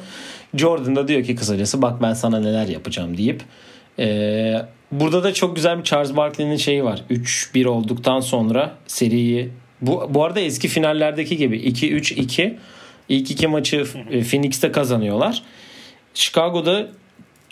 [0.54, 3.42] Jordan da diyor ki kısacası bak ben sana neler yapacağım deyip
[3.98, 7.02] Ee, burada da çok güzel bir Charles Barkley'nin şeyi var.
[7.10, 12.54] 3-1 olduktan sonra seriyi bu, bu arada eski finallerdeki gibi 2-3-2
[13.08, 15.42] ilk iki maçı e, Phoenix'te kazanıyorlar.
[16.14, 16.88] Chicago'da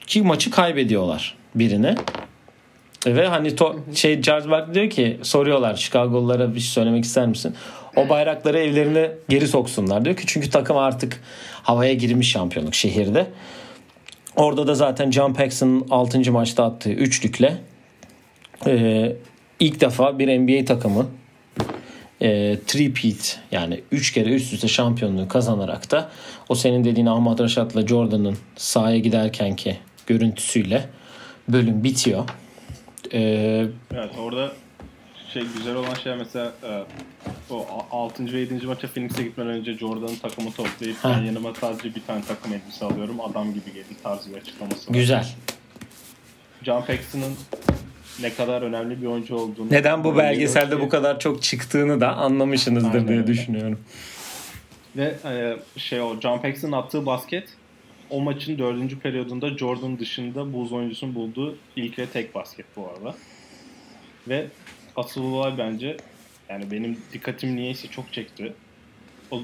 [0.02, 1.94] iki maçı kaybediyorlar birine.
[3.06, 7.54] Ve hani to- şey Charles Barkley diyor ki soruyorlar Chicago'lulara bir şey söylemek ister misin?
[7.96, 11.20] O bayrakları evlerine geri soksunlar diyor ki çünkü takım artık
[11.62, 13.26] havaya girmiş şampiyonluk şehirde.
[14.36, 16.32] Orada da zaten John Paxson'ın 6.
[16.32, 17.56] maçta attığı üçlükle
[18.66, 19.12] e,
[19.60, 21.06] ilk defa bir NBA takımı
[22.20, 26.10] e, three-peat yani 3 kere üst üste şampiyonluğu kazanarak da
[26.48, 29.76] o senin dediğin Ahmet Raşat'la Jordan'ın sahaya giderkenki
[30.06, 30.88] görüntüsüyle
[31.48, 32.24] bölüm bitiyor.
[33.14, 33.20] E,
[33.94, 34.52] Evet orada
[35.32, 36.84] şey güzel olan şey mesela e,
[37.50, 38.32] o 6.
[38.32, 38.66] ve 7.
[38.66, 41.16] maça Phoenix'e gitmeden önce Jordan'ın takımı toplayıp Ha.
[41.18, 44.94] ben yanıma sadece bir tane takım elbise alıyorum adam gibi gelin tarzı bir açıklaması var.
[44.94, 45.26] güzel.
[46.62, 47.34] John Paxson'ın
[48.20, 52.16] ne kadar önemli bir oyuncu olduğunu Neden bu belgeselde ki- bu kadar çok çıktığını da
[52.16, 53.26] anlamışsınızdır Aynen diye öyle.
[53.26, 53.80] düşünüyorum.
[54.96, 57.48] Ve e, şey o John Paxson'ın attığı basket
[58.10, 63.14] o maçın dördüncü periyodunda Jordan dışında Bulls oyuncusunun bulduğu ilk ve tek basket bu arada.
[64.28, 64.46] Ve
[64.96, 65.96] asıl olay bence
[66.48, 68.52] yani benim dikkatim niyeyse çok çekti.
[69.30, 69.42] O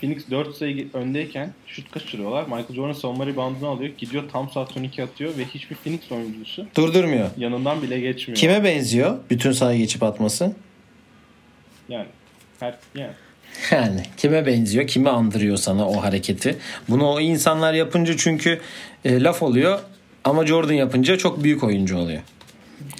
[0.00, 2.42] Phoenix 4 sayı öndeyken şut kaçırıyorlar.
[2.42, 3.90] Michael Jordan savunma reboundını alıyor.
[3.98, 7.30] Gidiyor tam saat 12 atıyor ve hiçbir Phoenix oyuncusu Durdurmuyor.
[7.36, 8.38] yanından bile geçmiyor.
[8.38, 10.56] Kime benziyor bütün sahayı geçip atması?
[11.88, 12.06] Yani
[12.60, 13.12] her yani
[13.70, 16.56] Yani kime benziyor, kimi andırıyor sana o hareketi.
[16.88, 18.60] Bunu o insanlar yapınca çünkü
[19.04, 19.78] e, laf oluyor
[20.24, 22.22] ama Jordan yapınca çok büyük oyuncu oluyor.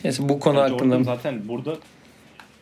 [0.05, 1.77] Neyse bu konu Yani hakkında Jordan zaten burada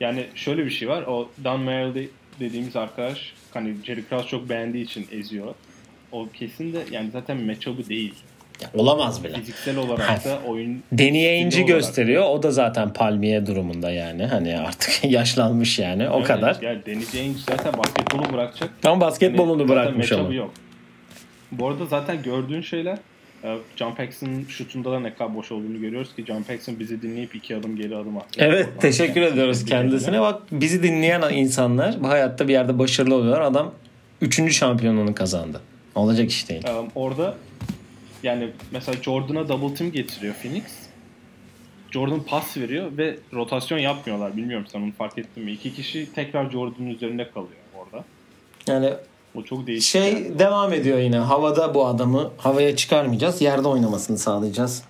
[0.00, 1.02] yani şöyle bir şey var.
[1.02, 2.08] O Dan Merrill
[2.40, 5.54] dediğimiz arkadaş hani Jerry Krause çok beğendiği için eziyor.
[6.12, 8.14] O kesin de yani zaten matchup'ı değil.
[8.62, 9.34] Ya olamaz bile.
[9.34, 11.68] Fiziksel olarak da oyun Deneyinci olarak.
[11.68, 12.24] gösteriyor.
[12.30, 14.26] O da zaten palmiye durumunda yani.
[14.26, 16.56] Hani artık yaşlanmış yani o Evet, kadar.
[16.62, 18.70] Yani Danny Ainge zaten basketbolu bırakacak.
[18.84, 20.34] Ama basketbolunu Hani bırakmış ama.
[20.34, 20.50] yok.
[21.52, 22.98] Bu arada zaten gördüğün şeyler
[23.44, 27.34] e, John Paxson'ın şutunda da ne kadar boş olduğunu görüyoruz ki John Paxson bizi dinleyip
[27.34, 28.28] iki adım geri adım attı.
[28.38, 30.20] Evet Oradan teşekkür ediyoruz kendisine.
[30.20, 33.40] Bak bizi dinleyen insanlar bu hayatta bir yerde başarılı oluyorlar.
[33.40, 33.72] Adam
[34.20, 34.52] 3.
[34.56, 35.60] şampiyonluğunu kazandı.
[35.94, 36.62] Olacak iş değil.
[36.94, 37.34] Orada
[38.24, 40.62] yani mesela Jordan'a double team getiriyor Phoenix.
[41.90, 44.36] Jordan pas veriyor ve rotasyon yapmıyorlar.
[44.36, 45.52] Bilmiyorum sen onu fark ettin mi?
[45.52, 48.04] İki kişi tekrar Jordan'ın üzerinde kalıyor orada.
[48.66, 48.90] Yani
[49.34, 49.90] O çok değişik.
[49.92, 50.38] şey yani.
[50.38, 51.18] devam ediyor yine.
[51.18, 53.42] Havada bu adamı havaya çıkarmayacağız.
[53.42, 54.82] Yerde oynamasını sağlayacağız.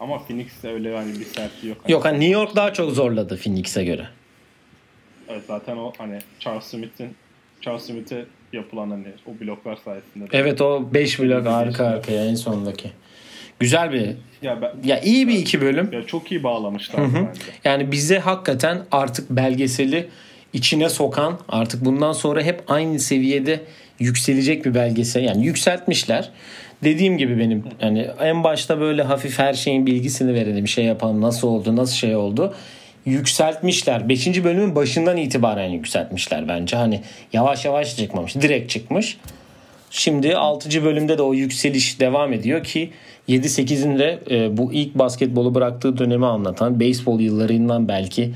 [0.00, 1.90] Ama Phoenix'te öyle hani bir sertliği yok.
[1.90, 4.08] Yok hani New York daha çok zorladı Phoenix'e göre.
[5.28, 7.16] Evet zaten o hani Charles Smith'in
[7.60, 10.24] Charles Smith'e yapılan hani o bloklar sayesinde.
[10.24, 12.90] de- Evet o 5 blok arka arkaya en sondaki.
[13.60, 14.06] Güzel bir
[14.42, 15.88] Ya, ben, ya iyi bir iki bölüm.
[15.92, 17.40] ya çok iyi bağlamışlar bence.
[17.64, 20.08] Yani bize hakikaten artık belgeseli
[20.52, 23.60] içine sokan artık bundan sonra hep aynı seviyede
[23.98, 25.22] yükselecek bir belgesel.
[25.24, 26.30] Yani yükseltmişler.
[26.84, 31.48] Dediğim gibi benim yani en başta böyle hafif her şeyin bilgisini verelim şey yapalım nasıl
[31.48, 32.54] oldu nasıl şey oldu.
[33.06, 34.08] Yükseltmişler.
[34.08, 34.44] 5.
[34.44, 36.76] bölümün başından itibaren yükseltmişler bence.
[36.76, 37.00] Hani
[37.32, 38.34] yavaş yavaş çıkmamış.
[38.34, 39.18] Direkt çıkmış.
[39.90, 40.84] Şimdi 6.
[40.84, 42.90] bölümde de o yükseliş devam ediyor ki
[43.28, 48.34] 7-8'inde e, bu ilk basketbolu bıraktığı dönemi anlatan beyzbol yıllarından belki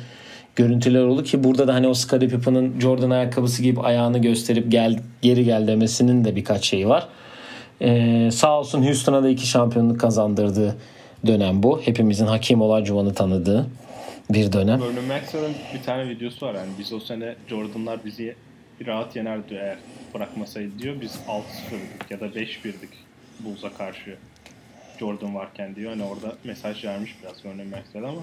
[0.56, 5.00] görüntüler oldu ki burada da hani o Scottie Pippen'ın Jordan ayakkabısı gibi ayağını gösterip gel
[5.22, 7.08] geri gel demesinin de birkaç şeyi var.
[7.82, 10.76] Ee, sağ olsun Houston'a da iki şampiyonluk kazandırdığı
[11.26, 11.80] dönem bu.
[11.84, 13.66] Hepimizin Hakim Olajuwon'u tanıdığı
[14.32, 14.82] bir dönem.
[14.82, 16.54] Vernon Maxwell'ın bir tane videosu var.
[16.54, 18.34] Yani biz o sene Jordan'lar bizi
[18.86, 19.76] rahat yener diyor eğer
[20.14, 21.00] bırakmasaydı diyor.
[21.00, 22.90] Biz 6-0'dık ya da 5-1'dik
[23.40, 24.16] Bulls'a karşı.
[24.98, 25.90] Jordan varken diyor.
[25.90, 28.20] Hani orada mesaj vermiş biraz Vernon Maxwell ama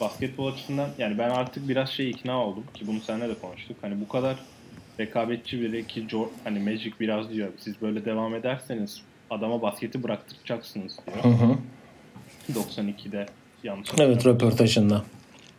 [0.00, 3.76] basketbol açısından yani ben artık biraz şey ikna oldum ki bunu seninle de konuştuk.
[3.82, 4.36] Hani bu kadar
[5.00, 10.98] rekabetçi biri ki Jor- hani Magic biraz diyor siz böyle devam ederseniz adama basketi bıraktıracaksınız
[11.06, 11.24] diyor.
[11.24, 11.58] Hı hı.
[12.52, 13.26] 92'de
[13.64, 15.02] yanlış Evet röportajında.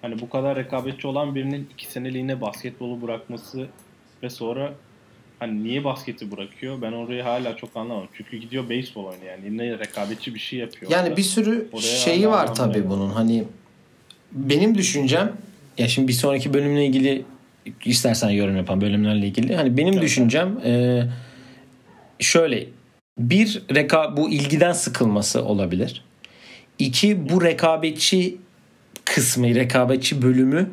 [0.04, 3.68] Hani bu kadar rekabetçi olan birinin iki seneliğine basketbolu bırakması
[4.24, 4.74] ve sonra
[5.40, 6.82] hani niye basketi bırakıyor?
[6.82, 8.10] Ben orayı hala çok anlamadım.
[8.14, 9.46] Çünkü gidiyor beyzbol oynuyor yani.
[9.46, 10.92] Yine rekabetçi bir şey yapıyor.
[10.92, 11.18] Yani orada.
[11.18, 13.10] bir sürü Oraya şeyi var tabii bunun.
[13.10, 13.44] Hani
[14.32, 15.34] benim düşüncem
[15.78, 17.26] ya şimdi bir sonraki bölümle ilgili
[17.86, 19.56] istersen yorum yapan bölümlerle ilgili.
[19.56, 20.06] Hani benim Tabii.
[20.06, 21.04] düşüncem e,
[22.20, 22.66] şöyle
[23.18, 26.04] bir reka bu ilgiden sıkılması olabilir.
[26.80, 28.38] İki bu rekabetçi
[29.14, 30.70] kısmı, rekabetçi bölümü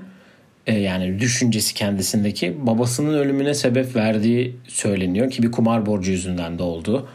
[0.66, 6.62] e, yani düşüncesi kendisindeki babasının ölümüne sebep verdiği söyleniyor ki bir kumar borcu yüzünden de
[6.62, 7.08] oldu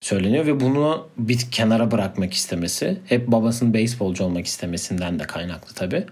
[0.00, 6.04] söyleniyor ve bunu bir kenara bırakmak istemesi hep babasının beyzbolcu olmak istemesinden de kaynaklı tabi.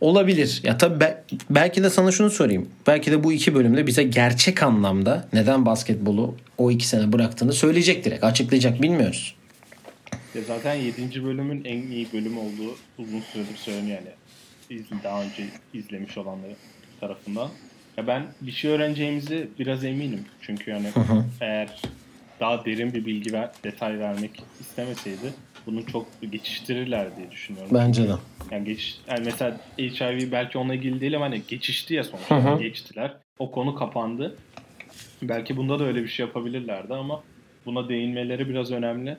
[0.00, 0.60] Olabilir.
[0.64, 2.68] Ya tabii be- belki de sana şunu sorayım.
[2.86, 8.04] Belki de bu iki bölümde bize gerçek anlamda neden basketbolu o iki sene bıraktığını söyleyecek
[8.04, 8.24] direkt.
[8.24, 9.34] Açıklayacak bilmiyoruz.
[10.34, 11.24] Ya zaten 7.
[11.24, 14.82] bölümün en iyi bölüm olduğu uzun süredir söyleniyor yani.
[15.04, 16.54] Daha önce izlemiş olanları
[17.00, 17.48] tarafından.
[17.96, 20.24] Ya ben bir şey öğreneceğimizi biraz eminim.
[20.40, 20.86] Çünkü yani
[21.40, 21.82] eğer
[22.40, 25.32] daha derin bir bilgi ver, detay vermek istemeseydi
[25.66, 27.70] bunu çok geçiştirirler diye düşünüyorum.
[27.74, 28.12] Bence de.
[28.50, 32.58] Yani geç yani mesela HIV belki onunla ilgili değil ama hani geçişti ya sonuçta.
[32.60, 33.14] Geçtiler.
[33.38, 34.36] O konu kapandı.
[35.22, 37.22] Belki bunda da öyle bir şey yapabilirlerdi ama
[37.66, 39.16] buna değinmeleri biraz önemli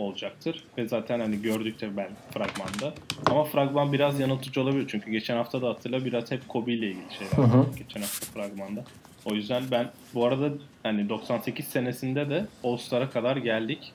[0.00, 0.64] olacaktır.
[0.78, 2.94] Ve zaten hani gördük de ben fragmanda.
[3.30, 4.86] Ama fragman biraz yanıltıcı olabilir.
[4.88, 7.66] Çünkü geçen hafta da hatırla biraz hep Kobe ile ilgili şeyler var.
[7.78, 8.84] Geçen hafta fragmanda.
[9.24, 10.50] O yüzden ben bu arada
[10.82, 13.92] hani 98 senesinde de All-Star'a kadar geldik.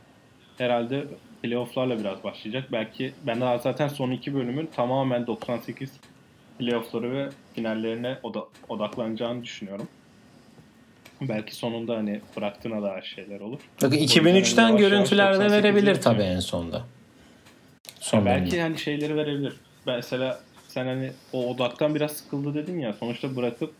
[0.57, 1.05] Herhalde
[1.43, 2.71] playofflarla biraz başlayacak.
[2.71, 5.91] Belki ben daha zaten son iki bölümün tamamen 98
[6.59, 9.87] playoffları ve finallerine oda- odaklanacağını düşünüyorum.
[11.29, 13.59] Belki sonunda hani bıraktığına dair şeyler olur.
[13.81, 16.83] Bakın O yüzden 2003'ten yavaş yavaş görüntülerde 98'e verebilir tabii en sonda.
[17.99, 18.61] Son belki bölümde.
[18.61, 19.53] hani şeyleri verebilir.
[19.85, 23.73] Mesela sen hani o odaktan biraz sıkıldı dedin ya sonuçta bırakıp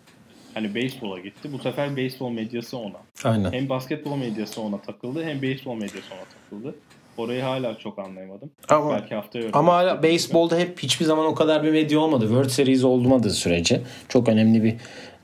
[0.54, 1.54] hani beyzbola gitti.
[1.54, 2.98] Bu sefer beyzbol medyası ona.
[3.24, 3.54] Aynen.
[3.54, 6.76] Hem basketbol medyası ona takıldı hem beyzbol medyası ona takıldı.
[7.18, 8.52] Orayı hala çok anlayamadım.
[8.70, 12.26] Ama Belki haftaya Ama hala beyzbolda hep hiçbir zaman o kadar bir medya olmadı.
[12.26, 14.76] World Series olmadığı sürece çok önemli bir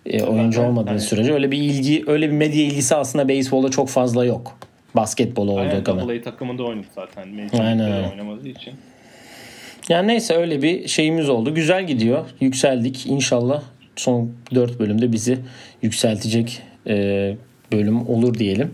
[0.05, 3.89] e, oyuncu olmadığı hani- sürece öyle bir ilgi, öyle bir medya ilgisi aslında beyzbolda çok
[3.89, 4.57] fazla yok.
[4.95, 6.15] Basketbol olduğu Aynen kadar.
[6.15, 7.29] AA takımında oynadı zaten.
[7.29, 8.73] Major Aynen oynamadığı için.
[9.89, 11.55] Yani neyse öyle bir şeyimiz oldu.
[11.55, 12.25] Güzel gidiyor.
[12.39, 13.05] Yükseldik.
[13.07, 13.61] İnşallah
[13.95, 15.37] son 4 bölümde bizi
[15.81, 17.35] yükseltecek e,
[17.71, 18.73] bölüm olur diyelim.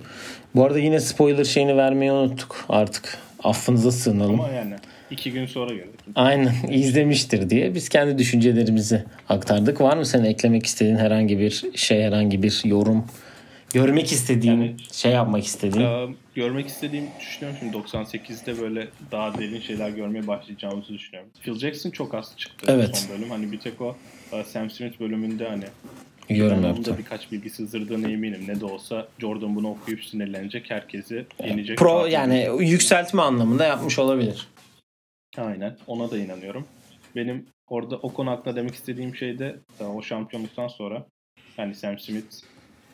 [0.56, 3.18] Bu arada yine spoiler şeyini vermeyi unuttuk artık.
[3.44, 4.40] Affınıza sığınalım.
[4.40, 4.76] Ama yani
[5.12, 6.00] iki gün sonra gördük.
[6.16, 9.82] Aynen izlemiştir diye biz kendi düşüncelerimizi aktardık.
[9.82, 13.06] Var mı senin eklemek istediğin herhangi bir şey, herhangi bir yorum,
[13.74, 15.86] görmek istediğin, Yani- şey yapmak istediğin?
[15.86, 21.30] Ee, görmek istediğim düşünüyorum şimdi 98'de böyle daha derin şeyler görmeye başlayacağımızı düşünüyorum.
[21.42, 22.98] Phil Jackson çok az çıktı Evet.
[22.98, 23.30] son bölüm.
[23.30, 23.96] Hani bir tek o
[24.34, 25.64] e, Sam Smith bölümünde hani
[26.30, 26.94] Yorum yaptı.
[26.94, 28.44] da birkaç bilgi sızdırdığına eminim.
[28.48, 30.72] Ne de olsa Jordan bunu okuyup sinirlenecek.
[30.72, 31.78] Herkesi yenecek.
[31.78, 34.48] Pro yani yükseltme anlamında yapmış olabilir.
[35.38, 35.78] Aynen.
[35.88, 36.66] Ona da inanıyorum.
[37.16, 39.56] Benim orada o konu hakkında demek istediğim şey de
[39.96, 41.06] o şampiyonluktan sonra
[41.58, 42.36] yani Sam Smith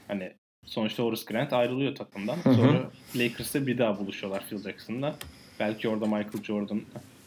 [0.08, 0.32] hani
[0.66, 2.38] sonuçta Horace Grant ayrılıyor takımdan.
[2.38, 2.54] hı.
[2.54, 5.16] Sonra Lakers'ta bir daha buluşuyorlar Phil Jackson'la.
[5.60, 6.82] Belki orada Michael Jordan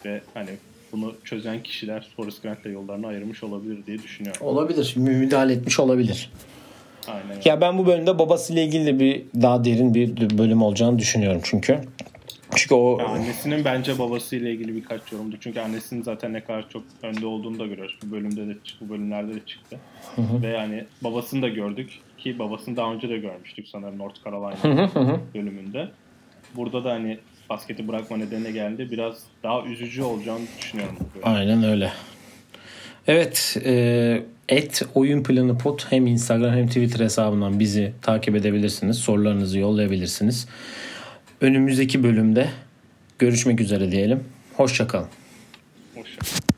[0.05, 0.51] ve hani
[0.93, 4.47] bunu çözen kişiler Horace Grant'la yollarını ayırmış olabilir diye düşünüyorum.
[4.47, 4.95] Olabilir.
[4.97, 6.31] Müdahale etmiş olabilir.
[7.09, 7.41] Aynen.
[7.45, 11.81] Ya ben bu bölümde babasıyla ilgili de bir daha derin bir bölüm olacağını düşünüyorum çünkü.
[12.55, 15.37] Çünkü o Ya annesinin bence babasıyla ilgili birkaç yorumdu.
[15.41, 17.99] Çünkü annesinin zaten ne kadar çok önde olduğunu da görüyoruz.
[18.07, 19.79] Bu bölümde de bu bölümlerde de çıktı.
[20.19, 24.91] Ve yani babasını da gördük ki babasını daha önce de görmüştük sanırım North Carolina
[25.35, 25.89] bölümünde.
[26.57, 27.19] Burada da hani
[27.51, 28.89] basketi bırakma nedeni geldi.
[28.91, 30.97] Biraz daha üzücü olacağını düşünüyorum.
[31.23, 31.93] aynen öyle.
[33.07, 38.99] Evet, e, et oyun planı pot hem Instagram hem Twitter hesabından bizi takip edebilirsiniz.
[38.99, 40.49] Sorularınızı yollayabilirsiniz.
[41.41, 42.49] Önümüzdeki bölümde
[43.18, 44.24] görüşmek üzere diyelim.
[44.57, 45.09] Hoşçakalın.
[45.95, 46.56] Hoşçakalın.